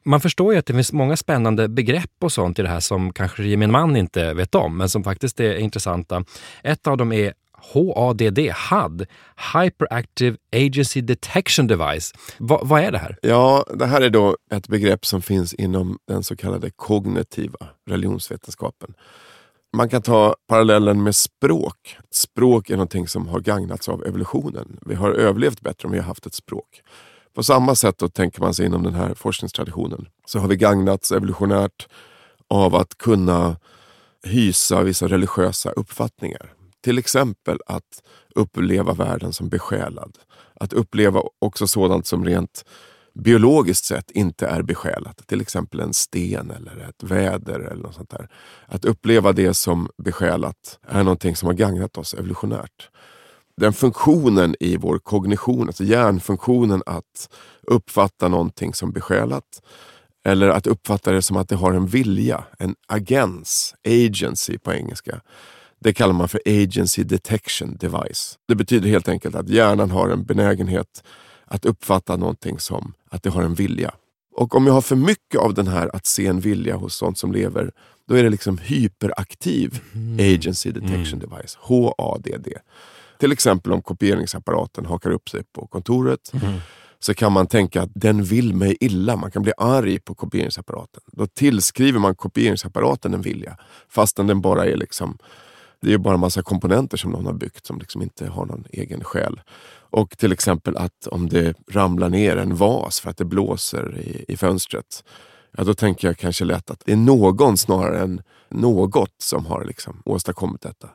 Man 0.06 0.22
förstår 0.22 0.54
ju 0.54 0.60
att 0.60 0.65
det 0.65 0.74
finns 0.74 0.94
många 0.94 1.17
spännande 1.17 1.70
begrepp 1.70 2.12
och 2.22 2.32
sånt 2.32 2.60
i 2.60 2.62
det 2.62 2.70
här 2.70 2.80
som 2.80 3.13
kanske 3.13 3.44
gemene 3.44 3.72
man 3.72 3.96
inte 3.96 4.34
vet 4.34 4.56
om, 4.56 4.78
men 4.78 4.89
som 4.89 5.04
faktiskt 5.04 5.39
är 5.39 5.56
intressanta. 5.56 6.24
Ett 6.63 6.88
av 6.88 6.98
dem 6.98 7.12
är 7.12 7.34
HADD, 7.74 8.39
HAD, 8.54 9.06
Hyperactive 9.54 10.38
Agency 10.56 11.02
Detection 11.02 11.67
Device. 11.67 12.13
Va, 12.38 12.60
vad 12.63 12.82
är 12.82 12.91
det 12.91 12.97
här? 12.97 13.17
Ja, 13.21 13.65
det 13.74 13.86
här 13.86 14.02
är 14.02 14.10
då 14.10 14.38
ett 14.52 14.67
begrepp 14.67 15.06
som 15.06 15.21
finns 15.21 15.54
inom 15.54 15.97
den 16.08 16.24
så 16.24 16.36
kallade 16.36 16.71
kognitiva 16.76 17.67
religionsvetenskapen. 17.89 18.93
Man 19.78 19.89
kan 19.89 20.02
ta 20.02 20.36
parallellen 20.47 21.04
med 21.04 21.15
språk. 21.15 21.97
Språk 22.12 22.69
är 22.69 22.74
någonting 22.74 23.08
som 23.08 23.28
har 23.28 23.39
gagnats 23.39 23.89
av 23.89 24.06
evolutionen. 24.06 24.80
Vi 24.86 24.95
har 24.95 25.12
överlevt 25.12 25.62
bättre 25.62 25.86
om 25.86 25.91
vi 25.91 25.97
har 25.97 26.06
haft 26.06 26.26
ett 26.26 26.34
språk. 26.34 26.82
På 27.36 27.43
samma 27.43 27.76
sätt 27.76 27.97
då 27.97 28.08
tänker 28.10 28.41
man 28.41 28.54
sig 28.54 28.65
inom 28.65 28.84
den 28.84 28.93
här 28.93 29.13
forskningstraditionen 29.13 30.08
så 30.26 30.39
har 30.39 30.47
vi 30.47 30.56
gagnats 30.56 31.12
evolutionärt 31.12 31.88
av 32.47 32.76
att 32.76 32.97
kunna 32.97 33.58
hysa 34.24 34.84
vissa 34.84 35.08
religiösa 35.08 35.71
uppfattningar. 35.71 36.54
Till 36.82 36.98
exempel 36.98 37.60
att 37.65 38.04
uppleva 38.36 38.94
världen 38.94 39.34
som 39.34 39.50
besjälad. 39.50 40.17
Att 40.54 40.74
uppleva 40.74 41.22
också 41.39 41.67
sådant 41.67 42.08
som 42.08 42.26
rent 42.26 42.65
biologiskt 43.13 43.86
sett 43.86 44.12
inte 44.12 44.48
är 44.48 44.62
besjälat. 44.62 45.28
Till 45.28 45.41
exempel 45.41 45.80
en 45.80 45.94
sten 45.94 46.52
eller 46.52 46.89
ett 46.89 47.04
väder 47.04 47.60
eller 47.60 47.84
något 47.84 47.96
sånt 47.96 48.10
där. 48.10 48.30
Att 48.65 48.86
uppleva 48.86 49.32
det 49.32 49.54
som 49.54 49.89
besjälat 49.98 50.80
är 50.88 51.04
någonting 51.04 51.36
som 51.36 51.48
har 51.48 51.54
gagnat 51.54 51.98
oss 51.98 52.13
evolutionärt. 52.13 52.89
Den 53.58 53.74
funktionen 53.74 54.56
i 54.60 54.78
vår 54.78 55.00
kognition, 55.00 55.67
alltså 55.67 55.84
hjärnfunktionen 55.84 56.84
att 56.86 57.30
uppfatta 57.62 58.28
någonting 58.28 58.74
som 58.74 58.91
besjälat 58.91 59.62
eller 60.24 60.50
att 60.50 60.67
uppfatta 60.67 61.12
det 61.12 61.22
som 61.22 61.38
att 61.38 61.50
det 61.50 61.56
har 61.56 61.74
en 61.74 61.88
vilja, 61.88 62.44
en 62.60 62.76
agens, 62.88 63.76
agency 63.88 64.58
på 64.58 64.74
engelska. 64.74 65.22
Det 65.84 65.94
kallar 65.94 66.13
man 66.13 66.28
för 66.28 66.41
agency 66.46 67.04
detection 67.04 67.78
device. 67.80 68.38
Det 68.48 68.56
betyder 68.56 68.89
helt 68.89 69.08
enkelt 69.08 69.36
att 69.36 69.50
hjärnan 69.50 69.91
har 69.91 70.10
en 70.10 70.24
benägenhet 70.24 71.04
att 71.46 71.65
uppfatta 71.65 72.17
någonting 72.17 72.60
som 72.60 72.94
att 73.10 73.24
det 73.24 73.30
har 73.30 73.44
en 73.44 73.54
vilja. 73.54 73.91
Och 74.36 74.56
om 74.56 74.67
jag 74.67 74.74
har 74.74 74.82
för 74.82 74.96
mycket 74.96 75.39
av 75.39 75.54
den 75.54 75.67
här 75.67 75.96
att 75.96 76.06
se 76.06 76.28
en 76.28 76.39
vilja 76.39 76.76
hos 76.76 76.96
sånt 76.96 77.17
som 77.17 77.32
lever, 77.32 77.72
då 78.08 78.15
är 78.15 78.24
det 78.24 78.30
liksom 78.30 78.58
hyperaktiv 78.58 79.82
mm. 79.94 80.36
agency 80.36 80.72
detection 80.72 81.20
mm. 81.20 81.30
device, 81.30 81.58
HADD. 81.62 82.48
Till 83.20 83.32
exempel 83.32 83.72
om 83.72 83.82
kopieringsapparaten 83.82 84.86
hakar 84.86 85.10
upp 85.10 85.30
sig 85.30 85.44
på 85.44 85.67
kontoret 85.67 86.32
mm. 86.34 86.54
så 87.00 87.13
kan 87.13 87.32
man 87.32 87.48
tänka 87.48 87.82
att 87.82 87.91
den 87.94 88.24
vill 88.24 88.54
mig 88.56 88.78
illa. 88.80 89.15
Man 89.15 89.32
kan 89.32 89.41
bli 89.41 89.54
arg 89.58 90.00
på 90.00 90.15
kopieringsapparaten. 90.15 91.02
Då 91.12 91.28
tillskriver 91.28 92.00
man 92.00 92.15
kopieringsapparaten 92.15 93.13
en 93.13 93.22
vilja 93.22 93.58
fastän 93.89 94.28
den 94.28 94.41
bara 94.41 94.65
är 94.65 94.78
liksom 94.78 95.17
det 95.82 95.94
är 95.94 95.98
bara 95.98 96.13
en 96.13 96.20
massa 96.20 96.41
komponenter 96.41 96.98
som 96.98 97.12
någon 97.12 97.26
har 97.26 97.34
byggt 97.34 97.65
som 97.65 97.80
liksom 97.80 98.02
inte 98.02 98.28
har 98.28 98.46
någon 98.46 98.65
egen 98.70 99.04
själ. 99.04 99.41
Och 99.74 100.17
till 100.17 100.32
exempel 100.32 100.78
att 100.78 101.08
om 101.08 101.30
det 101.30 101.56
ramlar 101.72 102.10
ner 102.10 102.38
en 102.38 102.56
vas 102.56 103.00
för 103.00 103.10
att 103.10 103.17
det 103.17 103.26
blåser 103.26 103.98
i, 103.98 104.26
i 104.28 104.38
fönstret. 104.38 105.04
Ja, 105.58 105.63
då 105.63 105.74
tänker 105.74 106.08
jag 106.08 106.17
kanske 106.17 106.46
lätt 106.46 106.72
att 106.72 106.82
det 106.86 106.91
är 106.91 106.98
någon 106.98 107.58
snarare 107.58 108.00
än 108.00 108.22
något 108.50 109.13
som 109.17 109.46
har 109.46 109.65
liksom 109.65 110.02
åstadkommit 110.06 110.62
detta. 110.62 110.89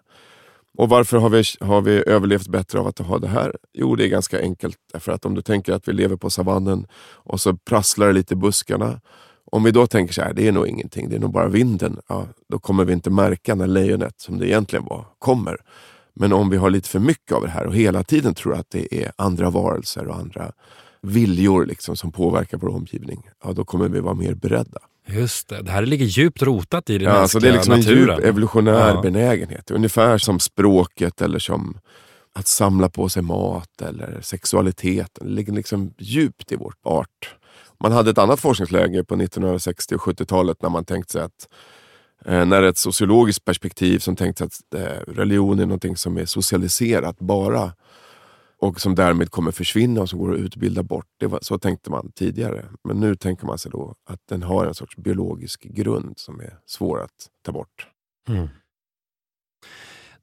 Och 0.79 0.88
varför 0.88 1.16
har 1.16 1.31
vi, 1.31 1.42
har 1.61 1.81
vi 1.81 2.03
överlevt 2.07 2.49
bättre 2.49 2.81
av 2.81 2.87
att 2.87 2.99
ha 2.99 3.18
det 3.18 3.29
här? 3.29 3.57
Jo, 3.72 3.96
det 3.96 4.05
är 4.05 4.09
ganska 4.09 4.40
enkelt. 4.40 4.79
Därför 4.92 5.12
att 5.12 5.25
om 5.25 5.35
du 5.35 5.42
tänker 5.42 5.72
att 5.72 5.88
vi 5.88 5.92
lever 5.92 6.16
på 6.16 6.31
savannen 6.31 6.87
och 7.12 7.40
så 7.40 7.57
prasslar 7.57 8.07
det 8.07 8.12
lite 8.12 8.35
i 8.35 8.37
buskarna 8.37 9.01
om 9.52 9.64
vi 9.64 9.70
då 9.70 9.87
tänker 9.87 10.14
så 10.14 10.22
här, 10.22 10.32
det 10.35 10.48
är 10.48 10.52
nog 10.52 10.68
ingenting, 10.68 11.09
det 11.09 11.16
är 11.16 11.20
nog 11.20 11.32
bara 11.32 11.48
vinden. 11.48 12.00
Ja, 12.09 12.26
då 12.48 12.59
kommer 12.59 12.85
vi 12.85 12.92
inte 12.92 13.11
märka 13.11 13.54
när 13.54 13.66
lejonet, 13.66 14.14
som 14.20 14.38
det 14.38 14.48
egentligen 14.48 14.85
var, 14.85 15.04
kommer. 15.18 15.56
Men 16.14 16.32
om 16.32 16.50
vi 16.50 16.56
har 16.56 16.70
lite 16.70 16.88
för 16.88 16.98
mycket 16.98 17.32
av 17.32 17.42
det 17.42 17.48
här 17.48 17.66
och 17.66 17.74
hela 17.74 18.02
tiden 18.02 18.35
tror 18.35 18.54
att 18.54 18.70
det 18.70 19.02
är 19.04 19.12
andra 19.16 19.50
varelser 19.50 20.09
och 20.09 20.16
andra 20.16 20.52
viljor 21.02 21.66
liksom, 21.66 21.96
som 21.96 22.12
påverkar 22.12 22.59
vår 22.59 22.68
omgivning, 22.68 23.22
ja, 23.44 23.52
då 23.52 23.64
kommer 23.64 23.88
vi 23.88 24.00
vara 24.00 24.14
mer 24.14 24.35
beredda. 24.35 24.78
Just 25.09 25.48
det, 25.48 25.62
det 25.62 25.70
här 25.70 25.87
ligger 25.87 26.06
djupt 26.06 26.42
rotat 26.42 26.90
i 26.90 26.98
den 26.98 27.09
ja, 27.09 27.18
mänskliga 27.18 27.54
naturen. 27.54 27.66
Det 27.66 27.72
är 27.72 27.74
liksom 27.74 27.92
naturen. 27.92 28.11
en 28.11 28.16
djup 28.16 28.28
evolutionär 28.28 28.94
ja. 28.94 29.02
benägenhet. 29.02 29.70
Ungefär 29.70 30.18
som 30.18 30.40
språket 30.40 31.20
eller 31.22 31.38
som 31.38 31.78
att 32.35 32.46
samla 32.46 32.88
på 32.88 33.09
sig 33.09 33.22
mat 33.22 33.82
eller 33.82 34.20
sexualiteten. 34.20 35.26
Det 35.26 35.32
ligger 35.32 35.52
liksom 35.52 35.94
djupt 35.98 36.52
i 36.52 36.56
vår 36.56 36.74
art. 36.82 37.36
Man 37.80 37.92
hade 37.92 38.10
ett 38.10 38.18
annat 38.18 38.40
forskningsläge 38.40 39.04
på 39.04 39.14
1960 39.14 39.94
och 39.94 40.00
70-talet 40.00 40.62
när 40.62 40.70
man 40.70 40.84
tänkte 40.84 41.12
sig 41.12 41.22
att 41.22 41.48
eh, 42.24 42.46
när 42.46 42.62
ett 42.62 42.78
sociologiskt 42.78 43.44
perspektiv 43.44 43.98
som 43.98 44.16
tänkte 44.16 44.44
att 44.44 44.74
eh, 44.74 45.12
religion 45.12 45.58
är 45.58 45.66
något 45.66 45.98
som 45.98 46.16
är 46.16 46.24
socialiserat 46.24 47.18
bara. 47.18 47.72
och 48.58 48.80
som 48.80 48.94
därmed 48.94 49.30
kommer 49.30 49.52
försvinna 49.52 50.00
och 50.00 50.10
som 50.10 50.18
går 50.18 50.34
att 50.34 50.40
utbilda 50.40 50.82
bort. 50.82 51.06
Det 51.20 51.26
var, 51.26 51.38
så 51.42 51.58
tänkte 51.58 51.90
man 51.90 52.12
tidigare. 52.12 52.64
Men 52.84 53.00
nu 53.00 53.16
tänker 53.16 53.46
man 53.46 53.58
sig 53.58 53.70
då 53.70 53.94
att 54.04 54.20
den 54.28 54.42
har 54.42 54.66
en 54.66 54.74
sorts 54.74 54.96
biologisk 54.96 55.62
grund 55.62 56.18
som 56.18 56.40
är 56.40 56.58
svår 56.66 57.02
att 57.02 57.30
ta 57.44 57.52
bort. 57.52 57.86
Mm. 58.28 58.48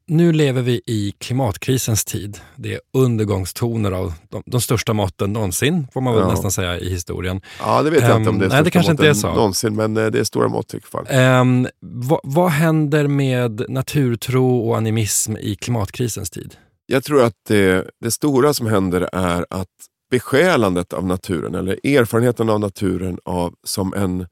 Nu 0.06 0.32
lever 0.32 0.62
vi 0.62 0.82
i 0.86 1.14
klimatkrisens 1.18 2.04
tid. 2.04 2.38
Det 2.56 2.74
är 2.74 2.80
undergångstoner 2.92 3.92
av 3.92 4.12
de, 4.28 4.42
de 4.46 4.60
största 4.60 4.92
måtten 4.92 5.32
någonsin, 5.32 5.86
får 5.92 6.00
man 6.00 6.14
väl 6.14 6.22
ja. 6.22 6.30
nästan 6.30 6.50
säga, 6.50 6.78
i 6.78 6.90
historien. 6.90 7.40
Ja, 7.60 7.82
det 7.82 7.90
vet 7.90 8.02
jag 8.02 8.10
um, 8.10 8.16
inte 8.16 8.30
om 8.30 8.38
det 8.38 8.46
är 8.46 8.48
nej, 8.48 8.64
det 8.64 8.70
kanske 8.70 8.92
inte 8.92 9.08
är 9.08 9.14
så. 9.14 9.34
någonsin, 9.34 9.76
men 9.76 9.96
eh, 9.96 10.06
det 10.06 10.18
är 10.18 10.24
stora 10.24 10.48
mått 10.48 10.74
i 10.74 10.80
alla 10.92 11.06
fall. 11.06 11.40
Um, 11.40 11.68
vad, 11.80 12.20
vad 12.22 12.50
händer 12.50 13.06
med 13.06 13.64
naturtro 13.68 14.68
och 14.68 14.76
animism 14.76 15.36
i 15.36 15.54
klimatkrisens 15.54 16.30
tid? 16.30 16.54
Jag 16.86 17.04
tror 17.04 17.22
att 17.22 17.34
det, 17.48 17.90
det 18.00 18.10
stora 18.10 18.54
som 18.54 18.66
händer 18.66 19.08
är 19.12 19.46
att 19.50 19.68
besjälandet 20.10 20.92
av 20.92 21.06
naturen, 21.06 21.54
eller 21.54 21.86
erfarenheten 21.86 22.50
av 22.50 22.60
naturen 22.60 23.18
av, 23.24 23.54
som 23.64 23.94
en 23.94 24.26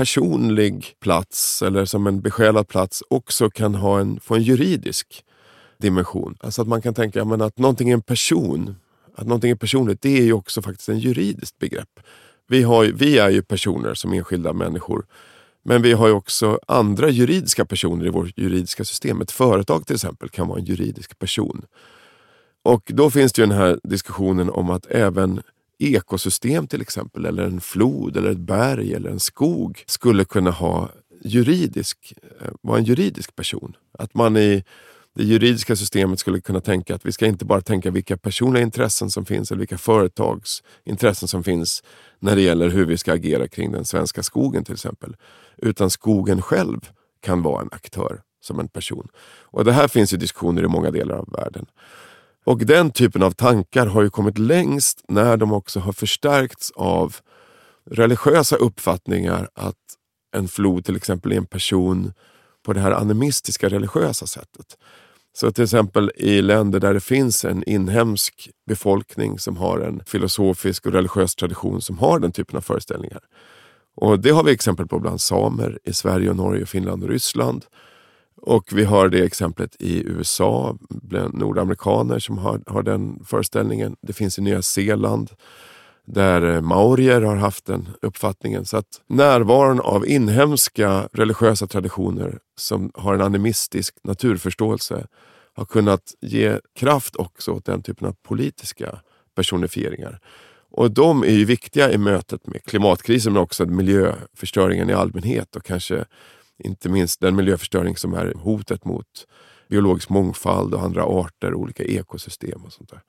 personlig 0.00 0.94
plats 1.00 1.62
eller 1.62 1.84
som 1.84 2.06
en 2.06 2.20
besjälad 2.20 2.68
plats 2.68 3.02
också 3.10 3.50
kan 3.50 3.74
ha 3.74 4.00
en, 4.00 4.20
få 4.20 4.34
en 4.34 4.42
juridisk 4.42 5.24
dimension. 5.78 6.36
Alltså 6.40 6.62
att 6.62 6.68
man 6.68 6.82
kan 6.82 6.94
tänka 6.94 7.24
men 7.24 7.40
att 7.42 7.58
någonting 7.58 7.90
är 7.90 7.94
en 7.94 8.02
person, 8.02 8.76
att 9.14 9.26
någonting 9.26 9.50
är 9.50 9.54
personligt, 9.54 10.02
det 10.02 10.18
är 10.18 10.22
ju 10.22 10.32
också 10.32 10.62
faktiskt 10.62 10.88
en 10.88 10.98
juridiskt 10.98 11.58
begrepp. 11.58 12.00
Vi, 12.48 12.62
har, 12.62 12.84
vi 12.84 13.18
är 13.18 13.30
ju 13.30 13.42
personer 13.42 13.94
som 13.94 14.12
enskilda 14.12 14.52
människor. 14.52 15.06
Men 15.62 15.82
vi 15.82 15.92
har 15.92 16.06
ju 16.06 16.12
också 16.12 16.58
andra 16.66 17.08
juridiska 17.08 17.64
personer 17.64 18.06
i 18.06 18.10
vårt 18.10 18.38
juridiska 18.38 18.84
system. 18.84 19.20
Ett 19.20 19.30
företag 19.30 19.86
till 19.86 19.94
exempel 19.94 20.28
kan 20.28 20.48
vara 20.48 20.58
en 20.58 20.64
juridisk 20.64 21.18
person. 21.18 21.62
Och 22.62 22.82
då 22.86 23.10
finns 23.10 23.32
det 23.32 23.42
ju 23.42 23.48
den 23.48 23.56
här 23.56 23.80
diskussionen 23.82 24.50
om 24.50 24.70
att 24.70 24.86
även 24.86 25.42
ekosystem 25.80 26.66
till 26.66 26.80
exempel, 26.80 27.26
eller 27.26 27.42
en 27.42 27.60
flod, 27.60 28.16
eller 28.16 28.30
ett 28.30 28.38
berg 28.38 28.94
eller 28.94 29.10
en 29.10 29.20
skog 29.20 29.84
skulle 29.86 30.24
kunna 30.24 30.50
ha 30.50 30.90
juridisk, 31.24 32.12
eh, 32.40 32.50
vara 32.62 32.78
en 32.78 32.84
juridisk 32.84 33.36
person. 33.36 33.76
Att 33.98 34.14
man 34.14 34.36
i 34.36 34.64
det 35.14 35.24
juridiska 35.24 35.76
systemet 35.76 36.18
skulle 36.20 36.40
kunna 36.40 36.60
tänka 36.60 36.94
att 36.94 37.06
vi 37.06 37.12
ska 37.12 37.26
inte 37.26 37.44
bara 37.44 37.60
tänka 37.60 37.90
vilka 37.90 38.16
personliga 38.16 38.62
intressen 38.62 39.10
som 39.10 39.24
finns 39.24 39.50
eller 39.50 39.58
vilka 39.58 39.78
företagsintressen 39.78 41.28
som 41.28 41.44
finns 41.44 41.82
när 42.18 42.36
det 42.36 42.42
gäller 42.42 42.68
hur 42.68 42.86
vi 42.86 42.98
ska 42.98 43.12
agera 43.12 43.48
kring 43.48 43.72
den 43.72 43.84
svenska 43.84 44.22
skogen 44.22 44.64
till 44.64 44.74
exempel. 44.74 45.16
Utan 45.56 45.90
skogen 45.90 46.42
själv 46.42 46.80
kan 47.20 47.42
vara 47.42 47.62
en 47.62 47.68
aktör 47.72 48.20
som 48.40 48.60
en 48.60 48.68
person. 48.68 49.08
Och 49.40 49.64
Det 49.64 49.72
här 49.72 49.88
finns 49.88 50.12
ju 50.12 50.16
diskussioner 50.16 50.62
i 50.62 50.68
många 50.68 50.90
delar 50.90 51.14
av 51.14 51.28
världen. 51.32 51.66
Och 52.44 52.58
den 52.58 52.90
typen 52.90 53.22
av 53.22 53.30
tankar 53.30 53.86
har 53.86 54.02
ju 54.02 54.10
kommit 54.10 54.38
längst 54.38 55.04
när 55.08 55.36
de 55.36 55.52
också 55.52 55.80
har 55.80 55.92
förstärkts 55.92 56.70
av 56.70 57.16
religiösa 57.90 58.56
uppfattningar 58.56 59.48
att 59.54 59.76
en 60.36 60.48
flod 60.48 60.84
till 60.84 60.96
exempel 60.96 61.32
är 61.32 61.36
en 61.36 61.46
person 61.46 62.12
på 62.62 62.72
det 62.72 62.80
här 62.80 62.92
animistiska 62.92 63.68
religiösa 63.68 64.26
sättet. 64.26 64.76
Så 65.32 65.52
till 65.52 65.64
exempel 65.64 66.12
i 66.16 66.42
länder 66.42 66.80
där 66.80 66.94
det 66.94 67.00
finns 67.00 67.44
en 67.44 67.64
inhemsk 67.64 68.50
befolkning 68.66 69.38
som 69.38 69.56
har 69.56 69.78
en 69.78 70.02
filosofisk 70.06 70.86
och 70.86 70.92
religiös 70.92 71.34
tradition 71.34 71.82
som 71.82 71.98
har 71.98 72.18
den 72.18 72.32
typen 72.32 72.56
av 72.56 72.60
föreställningar. 72.60 73.20
Och 73.96 74.20
Det 74.20 74.30
har 74.30 74.44
vi 74.44 74.52
exempel 74.52 74.86
på 74.86 74.98
bland 74.98 75.20
samer 75.20 75.78
i 75.84 75.92
Sverige, 75.92 76.32
Norge, 76.32 76.66
Finland 76.66 77.02
och 77.02 77.08
Ryssland. 77.08 77.64
Och 78.42 78.68
vi 78.72 78.84
har 78.84 79.08
det 79.08 79.24
exemplet 79.24 79.76
i 79.78 80.02
USA, 80.06 80.78
bland 80.88 81.34
nordamerikaner 81.34 82.18
som 82.18 82.38
har, 82.38 82.62
har 82.66 82.82
den 82.82 83.24
föreställningen. 83.24 83.96
Det 84.02 84.12
finns 84.12 84.38
i 84.38 84.42
Nya 84.42 84.62
Zeeland 84.62 85.30
där 86.06 86.54
eh, 86.54 86.60
maorier 86.60 87.20
har 87.20 87.36
haft 87.36 87.64
den 87.64 87.88
uppfattningen. 88.02 88.64
Så 88.64 88.76
att 88.76 89.00
närvaron 89.06 89.80
av 89.80 90.06
inhemska 90.06 91.08
religiösa 91.12 91.66
traditioner 91.66 92.38
som 92.58 92.90
har 92.94 93.14
en 93.14 93.20
animistisk 93.20 93.94
naturförståelse 94.04 95.06
har 95.54 95.64
kunnat 95.64 96.14
ge 96.20 96.58
kraft 96.76 97.16
också 97.16 97.52
åt 97.52 97.64
den 97.64 97.82
typen 97.82 98.08
av 98.08 98.16
politiska 98.22 99.00
personifieringar. 99.34 100.20
Och 100.70 100.90
de 100.90 101.22
är 101.22 101.32
ju 101.32 101.44
viktiga 101.44 101.92
i 101.92 101.98
mötet 101.98 102.46
med 102.46 102.64
klimatkrisen 102.64 103.32
men 103.32 103.42
också 103.42 103.66
miljöförstöringen 103.66 104.90
i 104.90 104.92
allmänhet 104.92 105.56
och 105.56 105.64
kanske 105.64 106.04
inte 106.60 106.88
minst 106.88 107.20
den 107.20 107.36
miljöförstöring 107.36 107.96
som 107.96 108.14
är 108.14 108.34
hotet 108.34 108.84
mot 108.84 109.26
biologisk 109.68 110.08
mångfald 110.08 110.74
och 110.74 110.82
andra 110.82 111.04
arter, 111.04 111.54
olika 111.54 111.84
ekosystem 111.84 112.64
och 112.64 112.72
sånt 112.72 112.90
där. 112.90 113.02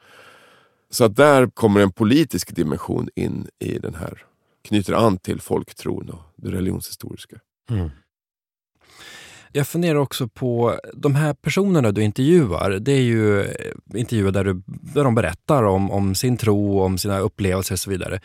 Så 0.89 1.03
att 1.03 1.15
där 1.15 1.47
kommer 1.47 1.81
en 1.81 1.91
politisk 1.91 2.55
dimension 2.55 3.09
in 3.15 3.47
i 3.59 3.79
den 3.79 3.95
här, 3.95 4.25
knyter 4.61 4.93
an 4.93 5.17
till 5.17 5.41
folktron 5.41 6.09
och 6.09 6.21
det 6.35 6.51
religionshistoriska. 6.51 7.39
Mm. 7.69 7.89
Jag 9.53 9.67
funderar 9.67 9.95
också 9.95 10.27
på 10.27 10.79
de 10.93 11.15
här 11.15 11.33
personerna 11.33 11.91
du 11.91 12.03
intervjuar. 12.03 12.71
Det 12.71 12.91
är 12.91 13.01
ju 13.01 13.41
eh, 13.41 13.47
intervjuer 13.93 14.31
där, 14.31 14.43
du, 14.43 14.61
där 14.65 15.03
de 15.03 15.15
berättar 15.15 15.63
om, 15.63 15.91
om 15.91 16.15
sin 16.15 16.37
tro, 16.37 16.81
om 16.81 16.97
sina 16.97 17.19
upplevelser 17.19 17.75
och 17.75 17.79
så 17.79 17.89
vidare. 17.89 18.19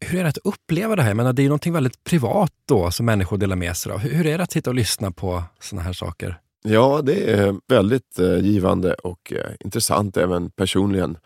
Hur 0.00 0.18
är 0.18 0.22
det 0.22 0.28
att 0.28 0.38
uppleva 0.44 0.96
det 0.96 1.02
här? 1.02 1.10
Jag 1.10 1.16
menar, 1.16 1.32
det 1.32 1.42
är 1.42 1.44
ju 1.44 1.48
någonting 1.48 1.72
väldigt 1.72 2.04
privat 2.04 2.52
då 2.68 2.90
som 2.90 3.06
människor 3.06 3.38
delar 3.38 3.56
med 3.56 3.76
sig 3.76 3.92
av. 3.92 3.98
Hur 3.98 4.26
är 4.26 4.38
det 4.38 4.44
att 4.44 4.52
sitta 4.52 4.70
och 4.70 4.76
lyssna 4.76 5.10
på 5.10 5.42
sådana 5.60 5.82
här 5.82 5.92
saker? 5.92 6.38
Ja, 6.64 7.00
det 7.04 7.30
är 7.32 7.54
väldigt 7.68 8.18
eh, 8.18 8.38
givande 8.38 8.94
och 8.94 9.32
eh, 9.32 9.50
intressant 9.60 10.16
även 10.16 10.50
personligen. 10.50 11.16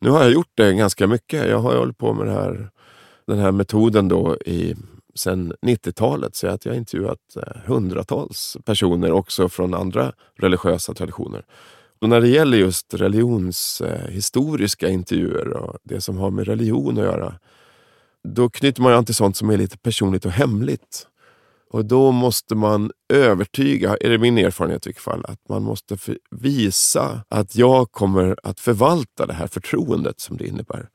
Nu 0.00 0.10
har 0.10 0.22
jag 0.22 0.32
gjort 0.32 0.52
det 0.54 0.72
ganska 0.72 1.06
mycket. 1.06 1.48
Jag 1.48 1.58
har 1.58 1.76
hållit 1.76 1.98
på 1.98 2.12
med 2.12 2.32
här, 2.32 2.70
den 3.26 3.38
här 3.38 3.52
metoden 3.52 4.08
då 4.08 4.36
i 4.36 4.74
sedan 5.16 5.52
90-talet. 5.62 6.36
Så 6.36 6.48
att 6.48 6.64
jag 6.64 6.72
har 6.72 6.78
intervjuat 6.78 7.36
eh, 7.36 7.42
hundratals 7.64 8.56
personer 8.64 9.12
också 9.12 9.48
från 9.48 9.74
andra 9.74 10.12
religiösa 10.38 10.94
traditioner. 10.94 11.44
Och 12.00 12.08
när 12.08 12.20
det 12.20 12.28
gäller 12.28 12.58
just 12.58 12.94
religionshistoriska 12.94 14.88
intervjuer 14.88 15.48
och 15.48 15.78
det 15.82 16.00
som 16.00 16.18
har 16.18 16.30
med 16.30 16.46
religion 16.46 16.98
att 16.98 17.04
göra, 17.04 17.34
då 18.28 18.50
knyter 18.50 18.82
man 18.82 18.92
an 18.92 19.04
till 19.04 19.14
sånt 19.14 19.36
som 19.36 19.50
är 19.50 19.56
lite 19.56 19.78
personligt 19.78 20.24
och 20.24 20.30
hemligt. 20.30 21.06
Och 21.70 21.84
då 21.84 22.12
måste 22.12 22.54
man 22.54 22.90
övertyga, 23.08 23.96
är 24.00 24.10
det 24.10 24.18
min 24.18 24.38
erfarenhet 24.38 24.86
i 24.86 24.88
vilket 24.88 25.02
fall, 25.02 25.24
att 25.28 25.48
man 25.48 25.62
måste 25.62 25.98
visa 26.30 27.20
att 27.28 27.56
jag 27.56 27.92
kommer 27.92 28.36
att 28.42 28.60
förvalta 28.60 29.26
det 29.26 29.32
här 29.32 29.46
förtroendet 29.46 30.20
som 30.20 30.36
det 30.36 30.46
innebär. 30.46 30.88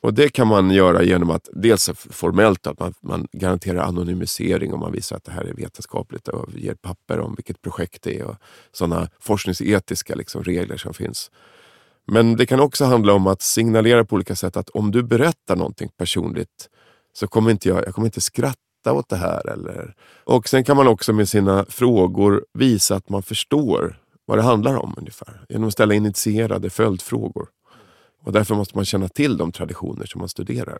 Och 0.00 0.14
Det 0.14 0.28
kan 0.28 0.46
man 0.46 0.70
göra 0.70 1.02
genom 1.02 1.30
att 1.30 1.48
dels 1.52 1.90
formellt 1.94 2.66
att 2.66 2.78
man, 2.78 2.94
man 3.00 3.28
garanterar 3.32 3.82
anonymisering 3.82 4.74
om 4.74 4.80
man 4.80 4.92
visar 4.92 5.16
att 5.16 5.24
det 5.24 5.32
här 5.32 5.44
är 5.44 5.52
vetenskapligt 5.54 6.28
och 6.28 6.52
ger 6.54 6.74
papper 6.74 7.20
om 7.20 7.34
vilket 7.34 7.62
projekt 7.62 8.02
det 8.02 8.18
är 8.18 8.24
och 8.24 8.36
sådana 8.72 9.08
forskningsetiska 9.20 10.14
liksom, 10.14 10.42
regler 10.42 10.76
som 10.76 10.94
finns. 10.94 11.30
Men 12.06 12.36
det 12.36 12.46
kan 12.46 12.60
också 12.60 12.84
handla 12.84 13.12
om 13.12 13.26
att 13.26 13.42
signalera 13.42 14.04
på 14.04 14.14
olika 14.14 14.36
sätt 14.36 14.56
att 14.56 14.68
om 14.68 14.90
du 14.90 15.02
berättar 15.02 15.56
någonting 15.56 15.90
personligt 15.96 16.68
så 17.12 17.26
kommer 17.26 17.50
inte 17.50 17.68
jag, 17.68 17.86
jag 17.86 17.94
kommer 17.94 18.06
inte 18.06 18.20
skratta 18.20 18.92
åt 18.92 19.08
det 19.08 19.16
här. 19.16 19.50
Eller... 19.50 19.94
Och 20.24 20.48
Sen 20.48 20.64
kan 20.64 20.76
man 20.76 20.88
också 20.88 21.12
med 21.12 21.28
sina 21.28 21.64
frågor 21.68 22.44
visa 22.52 22.96
att 22.96 23.08
man 23.08 23.22
förstår 23.22 23.98
vad 24.24 24.38
det 24.38 24.42
handlar 24.42 24.76
om 24.76 24.94
ungefär. 24.96 25.44
Genom 25.48 25.68
att 25.68 25.72
ställa 25.72 25.94
initierade 25.94 26.70
följdfrågor. 26.70 27.48
Och 28.26 28.32
därför 28.32 28.54
måste 28.54 28.76
man 28.76 28.84
känna 28.84 29.08
till 29.08 29.36
de 29.36 29.52
traditioner 29.52 30.06
som 30.06 30.18
man 30.18 30.28
studerar. 30.28 30.78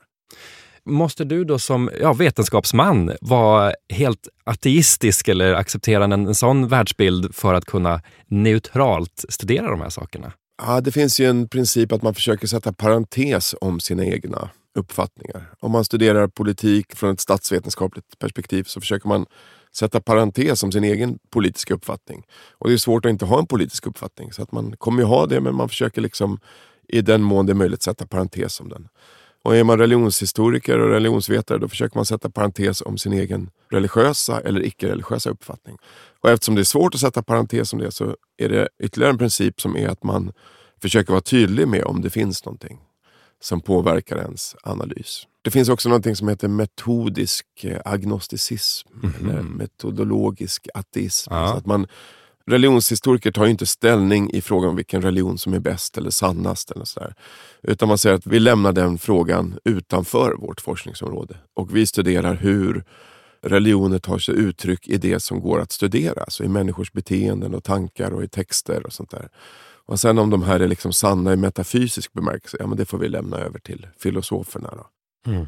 Måste 0.84 1.24
du 1.24 1.44
då 1.44 1.58
som 1.58 1.90
ja, 2.00 2.12
vetenskapsman 2.12 3.12
vara 3.20 3.72
helt 3.88 4.28
ateistisk 4.44 5.28
eller 5.28 5.54
acceptera 5.54 6.04
en, 6.04 6.12
en 6.12 6.34
sån 6.34 6.68
världsbild 6.68 7.34
för 7.34 7.54
att 7.54 7.64
kunna 7.64 8.00
neutralt 8.26 9.24
studera 9.28 9.70
de 9.70 9.80
här 9.80 9.90
sakerna? 9.90 10.32
Ja, 10.62 10.80
det 10.80 10.92
finns 10.92 11.20
ju 11.20 11.26
en 11.26 11.48
princip 11.48 11.92
att 11.92 12.02
man 12.02 12.14
försöker 12.14 12.46
sätta 12.46 12.72
parentes 12.72 13.54
om 13.60 13.80
sina 13.80 14.04
egna 14.04 14.50
uppfattningar. 14.74 15.50
Om 15.60 15.72
man 15.72 15.84
studerar 15.84 16.28
politik 16.28 16.96
från 16.96 17.10
ett 17.10 17.20
statsvetenskapligt 17.20 18.18
perspektiv 18.18 18.64
så 18.64 18.80
försöker 18.80 19.08
man 19.08 19.26
sätta 19.76 20.00
parentes 20.00 20.62
om 20.62 20.72
sin 20.72 20.84
egen 20.84 21.18
politiska 21.30 21.74
uppfattning. 21.74 22.22
Och 22.58 22.68
det 22.68 22.74
är 22.74 22.78
svårt 22.78 23.04
att 23.06 23.10
inte 23.10 23.24
ha 23.24 23.38
en 23.38 23.46
politisk 23.46 23.86
uppfattning. 23.86 24.32
Så 24.32 24.42
att 24.42 24.52
man 24.52 24.76
kommer 24.76 25.02
ju 25.02 25.06
ha 25.06 25.26
det 25.26 25.40
men 25.40 25.54
man 25.54 25.68
försöker 25.68 26.00
liksom 26.00 26.38
i 26.88 27.00
den 27.00 27.22
mån 27.22 27.46
det 27.46 27.52
är 27.52 27.54
möjligt 27.54 27.82
sätta 27.82 28.06
parentes 28.06 28.60
om 28.60 28.68
den. 28.68 28.88
Och 29.42 29.56
är 29.56 29.64
man 29.64 29.78
religionshistoriker 29.78 30.78
och 30.78 30.90
religionsvetare 30.90 31.58
då 31.58 31.68
försöker 31.68 31.96
man 31.96 32.06
sätta 32.06 32.30
parentes 32.30 32.80
om 32.80 32.98
sin 32.98 33.12
egen 33.12 33.50
religiösa 33.70 34.40
eller 34.40 34.66
icke-religiösa 34.66 35.30
uppfattning. 35.30 35.76
Och 36.20 36.30
eftersom 36.30 36.54
det 36.54 36.62
är 36.62 36.64
svårt 36.64 36.94
att 36.94 37.00
sätta 37.00 37.22
parentes 37.22 37.72
om 37.72 37.78
det 37.78 37.90
så 37.90 38.16
är 38.36 38.48
det 38.48 38.68
ytterligare 38.82 39.12
en 39.12 39.18
princip 39.18 39.60
som 39.60 39.76
är 39.76 39.88
att 39.88 40.02
man 40.02 40.32
försöker 40.82 41.12
vara 41.12 41.20
tydlig 41.20 41.68
med 41.68 41.84
om 41.84 42.02
det 42.02 42.10
finns 42.10 42.44
någonting 42.44 42.78
som 43.40 43.60
påverkar 43.60 44.16
ens 44.16 44.56
analys. 44.62 45.26
Det 45.42 45.50
finns 45.50 45.68
också 45.68 45.88
någonting 45.88 46.16
som 46.16 46.28
heter 46.28 46.48
metodisk 46.48 47.46
agnosticism, 47.84 48.88
mm 49.02 49.14
-hmm. 49.14 49.30
eller 49.30 49.42
metodologisk 49.42 50.68
ateism. 50.74 51.34
Ja. 51.34 51.48
Så 51.48 51.56
att 51.56 51.66
man 51.66 51.86
religionshistoriker 52.46 53.32
tar 53.32 53.44
ju 53.44 53.50
inte 53.50 53.66
ställning 53.66 54.30
i 54.30 54.40
frågan 54.40 54.70
om 54.70 54.76
vilken 54.76 55.02
religion 55.02 55.38
som 55.38 55.54
är 55.54 55.58
bäst 55.58 55.98
eller 55.98 56.10
sannast. 56.10 56.70
Eller 56.70 56.84
så 56.84 57.00
där. 57.00 57.14
Utan 57.62 57.88
man 57.88 57.98
säger 57.98 58.16
att 58.16 58.26
vi 58.26 58.40
lämnar 58.40 58.72
den 58.72 58.98
frågan 58.98 59.58
utanför 59.64 60.34
vårt 60.34 60.60
forskningsområde. 60.60 61.36
Och 61.54 61.76
vi 61.76 61.86
studerar 61.86 62.34
hur 62.34 62.84
religioner 63.42 63.98
tar 63.98 64.18
sig 64.18 64.34
uttryck 64.34 64.88
i 64.88 64.96
det 64.96 65.20
som 65.20 65.40
går 65.40 65.60
att 65.60 65.72
studera. 65.72 66.20
Alltså 66.22 66.44
i 66.44 66.48
människors 66.48 66.92
beteenden 66.92 67.54
och 67.54 67.64
tankar 67.64 68.10
och 68.10 68.24
i 68.24 68.28
texter 68.28 68.86
och 68.86 68.92
sånt 68.92 69.10
där. 69.10 69.28
Och 69.86 70.00
sen 70.00 70.18
om 70.18 70.30
de 70.30 70.42
här 70.42 70.60
är 70.60 70.68
liksom 70.68 70.92
sanna 70.92 71.32
i 71.32 71.36
metafysisk 71.36 72.12
bemärkelse, 72.12 72.56
ja 72.60 72.66
men 72.66 72.78
det 72.78 72.84
får 72.84 72.98
vi 72.98 73.08
lämna 73.08 73.36
över 73.36 73.58
till 73.58 73.86
filosoferna. 73.98 74.74
Då. 74.76 74.86
Mm. 75.32 75.46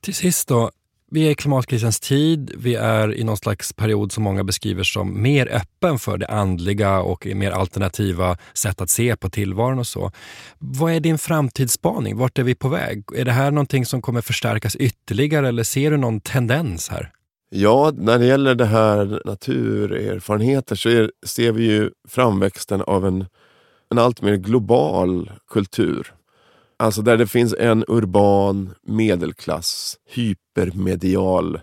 Till 0.00 0.14
sist 0.14 0.48
då, 0.48 0.70
vi 1.12 1.26
är 1.26 1.30
i 1.30 1.34
klimatkrisens 1.34 2.00
tid. 2.00 2.52
Vi 2.56 2.74
är 2.74 3.14
i 3.14 3.24
någon 3.24 3.36
slags 3.36 3.72
period 3.72 4.12
som 4.12 4.24
många 4.24 4.44
beskriver 4.44 4.82
som 4.82 5.22
mer 5.22 5.48
öppen 5.52 5.98
för 5.98 6.18
det 6.18 6.26
andliga 6.26 7.00
och 7.00 7.26
mer 7.26 7.50
alternativa 7.50 8.36
sätt 8.54 8.80
att 8.80 8.90
se 8.90 9.16
på 9.16 9.30
tillvaron 9.30 9.78
och 9.78 9.86
så. 9.86 10.12
Vad 10.58 10.92
är 10.92 11.00
din 11.00 11.18
framtidsspaning? 11.18 12.16
Vart 12.16 12.38
är 12.38 12.42
vi 12.42 12.54
på 12.54 12.68
väg? 12.68 13.04
Är 13.16 13.24
det 13.24 13.32
här 13.32 13.50
någonting 13.50 13.86
som 13.86 14.02
kommer 14.02 14.20
förstärkas 14.20 14.76
ytterligare 14.76 15.48
eller 15.48 15.62
ser 15.62 15.90
du 15.90 15.96
någon 15.96 16.20
tendens 16.20 16.88
här? 16.88 17.10
Ja, 17.50 17.92
när 17.96 18.18
det 18.18 18.26
gäller 18.26 18.54
det 18.54 18.66
här 18.66 19.22
naturerfarenheter 19.24 20.76
så 20.76 20.88
är, 20.88 21.10
ser 21.26 21.52
vi 21.52 21.64
ju 21.64 21.90
framväxten 22.08 22.82
av 22.82 23.06
en, 23.06 23.26
en 23.90 23.98
allt 23.98 24.22
mer 24.22 24.36
global 24.36 25.30
kultur. 25.50 26.12
Alltså 26.82 27.02
där 27.02 27.16
det 27.16 27.26
finns 27.26 27.54
en 27.58 27.84
urban 27.88 28.74
medelklass, 28.82 29.96
hypermedial, 30.10 31.60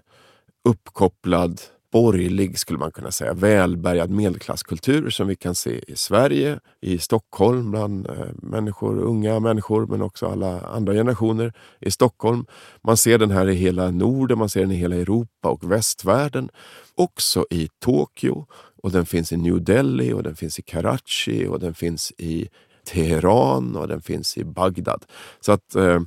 uppkopplad, 0.70 1.62
borgerlig 1.92 2.60
skulle 2.60 2.80
man 2.80 2.92
kunna 2.92 3.12
säga, 3.12 3.34
välbärgad 3.34 4.10
medelklasskultur 4.10 5.10
som 5.10 5.28
vi 5.28 5.36
kan 5.36 5.56
se 5.56 5.82
i 5.88 5.96
Sverige, 5.96 6.60
i 6.82 6.98
Stockholm 6.98 7.72
bland 7.72 8.10
eh, 8.10 8.14
människor, 8.34 9.00
unga 9.00 9.40
människor 9.40 9.88
men 9.88 10.02
också 10.02 10.28
alla 10.28 10.62
andra 10.62 10.94
generationer 10.94 11.54
i 11.80 11.92
Stockholm. 11.92 12.46
Man 12.84 12.98
ser 12.98 13.18
den 13.18 13.32
här 13.32 13.50
i 13.50 13.56
hela 13.56 13.92
Norden, 13.92 14.38
man 14.38 14.50
ser 14.50 14.62
den 14.62 14.72
i 14.72 14.76
hela 14.76 14.96
Europa 14.96 15.50
och 15.50 15.72
västvärlden. 15.72 16.50
Också 16.96 17.46
i 17.50 17.70
Tokyo 17.80 18.46
och 18.84 18.92
den 18.92 19.06
finns 19.06 19.32
i 19.32 19.38
New 19.38 19.64
Delhi 19.64 20.14
och 20.14 20.24
den 20.24 20.36
finns 20.36 20.60
i 20.60 20.62
Karachi 20.62 21.48
och 21.48 21.60
den 21.60 21.74
finns 21.74 22.12
i 22.18 22.50
Teheran 22.86 23.76
och 23.76 23.88
den 23.88 24.02
finns 24.02 24.38
i 24.38 24.44
Bagdad. 24.44 25.06
Så 25.40 25.52
att 25.52 25.76
eh, 25.76 26.02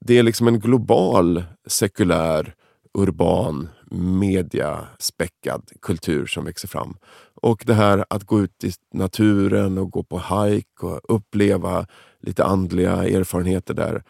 det 0.00 0.18
är 0.18 0.22
liksom 0.22 0.48
en 0.48 0.60
global 0.60 1.44
sekulär, 1.66 2.54
urban, 2.94 3.68
mediaspäckad 3.90 5.70
kultur 5.82 6.26
som 6.26 6.44
växer 6.44 6.68
fram. 6.68 6.96
Och 7.34 7.62
det 7.66 7.74
här 7.74 8.04
att 8.10 8.24
gå 8.24 8.40
ut 8.40 8.64
i 8.64 8.72
naturen 8.92 9.78
och 9.78 9.90
gå 9.90 10.02
på 10.02 10.18
hike 10.18 10.86
och 10.86 11.00
uppleva 11.08 11.86
lite 12.20 12.44
andliga 12.44 12.92
erfarenheter 12.92 13.74
där. 13.74 14.02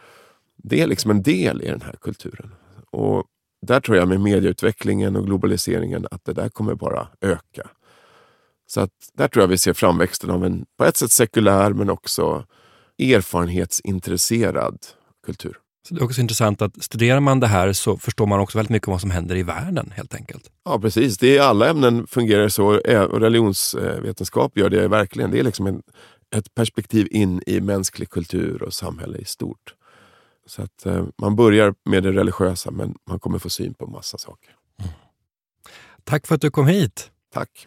Det 0.56 0.80
är 0.80 0.86
liksom 0.86 1.10
en 1.10 1.22
del 1.22 1.62
i 1.62 1.66
den 1.66 1.80
här 1.80 1.94
kulturen. 2.00 2.54
Och 2.90 3.24
där 3.66 3.80
tror 3.80 3.96
jag 3.96 4.08
med 4.08 4.20
medieutvecklingen 4.20 5.16
och 5.16 5.26
globaliseringen 5.26 6.06
att 6.10 6.24
det 6.24 6.32
där 6.32 6.48
kommer 6.48 6.74
bara 6.74 7.08
öka. 7.20 7.70
Så 8.70 8.80
att 8.80 8.90
där 9.14 9.28
tror 9.28 9.42
jag 9.42 9.48
vi 9.48 9.58
ser 9.58 9.72
framväxten 9.72 10.30
av 10.30 10.44
en 10.44 10.64
på 10.78 10.84
ett 10.84 10.96
sätt 10.96 11.12
sekulär 11.12 11.72
men 11.72 11.90
också 11.90 12.44
erfarenhetsintresserad 12.98 14.78
kultur. 15.26 15.56
Så 15.88 15.94
det 15.94 16.00
är 16.00 16.04
också 16.04 16.20
intressant 16.20 16.62
att 16.62 16.82
studerar 16.82 17.20
man 17.20 17.40
det 17.40 17.46
här 17.46 17.72
så 17.72 17.96
förstår 17.96 18.26
man 18.26 18.40
också 18.40 18.58
väldigt 18.58 18.70
mycket 18.70 18.88
om 18.88 18.92
vad 18.92 19.00
som 19.00 19.10
händer 19.10 19.36
i 19.36 19.42
världen 19.42 19.92
helt 19.96 20.14
enkelt. 20.14 20.50
Ja 20.64 20.80
precis, 20.80 21.18
det 21.18 21.38
är, 21.38 21.42
alla 21.42 21.68
ämnen 21.68 22.06
fungerar 22.06 22.48
så 22.48 22.66
och 23.06 23.20
religionsvetenskap 23.20 24.58
gör 24.58 24.70
det 24.70 24.88
verkligen. 24.88 25.30
Det 25.30 25.38
är 25.38 25.44
liksom 25.44 25.66
en, 25.66 25.82
ett 26.36 26.54
perspektiv 26.54 27.08
in 27.10 27.42
i 27.46 27.60
mänsklig 27.60 28.10
kultur 28.10 28.62
och 28.62 28.74
samhälle 28.74 29.18
i 29.18 29.24
stort. 29.24 29.74
Så 30.46 30.62
att 30.62 30.86
eh, 30.86 31.06
man 31.18 31.36
börjar 31.36 31.74
med 31.84 32.02
det 32.02 32.12
religiösa 32.12 32.70
men 32.70 32.94
man 33.08 33.20
kommer 33.20 33.38
få 33.38 33.50
syn 33.50 33.74
på 33.74 33.86
massa 33.86 34.18
saker. 34.18 34.54
Mm. 34.78 34.92
Tack 36.04 36.26
för 36.26 36.34
att 36.34 36.40
du 36.40 36.50
kom 36.50 36.66
hit. 36.66 37.10
Tack. 37.32 37.66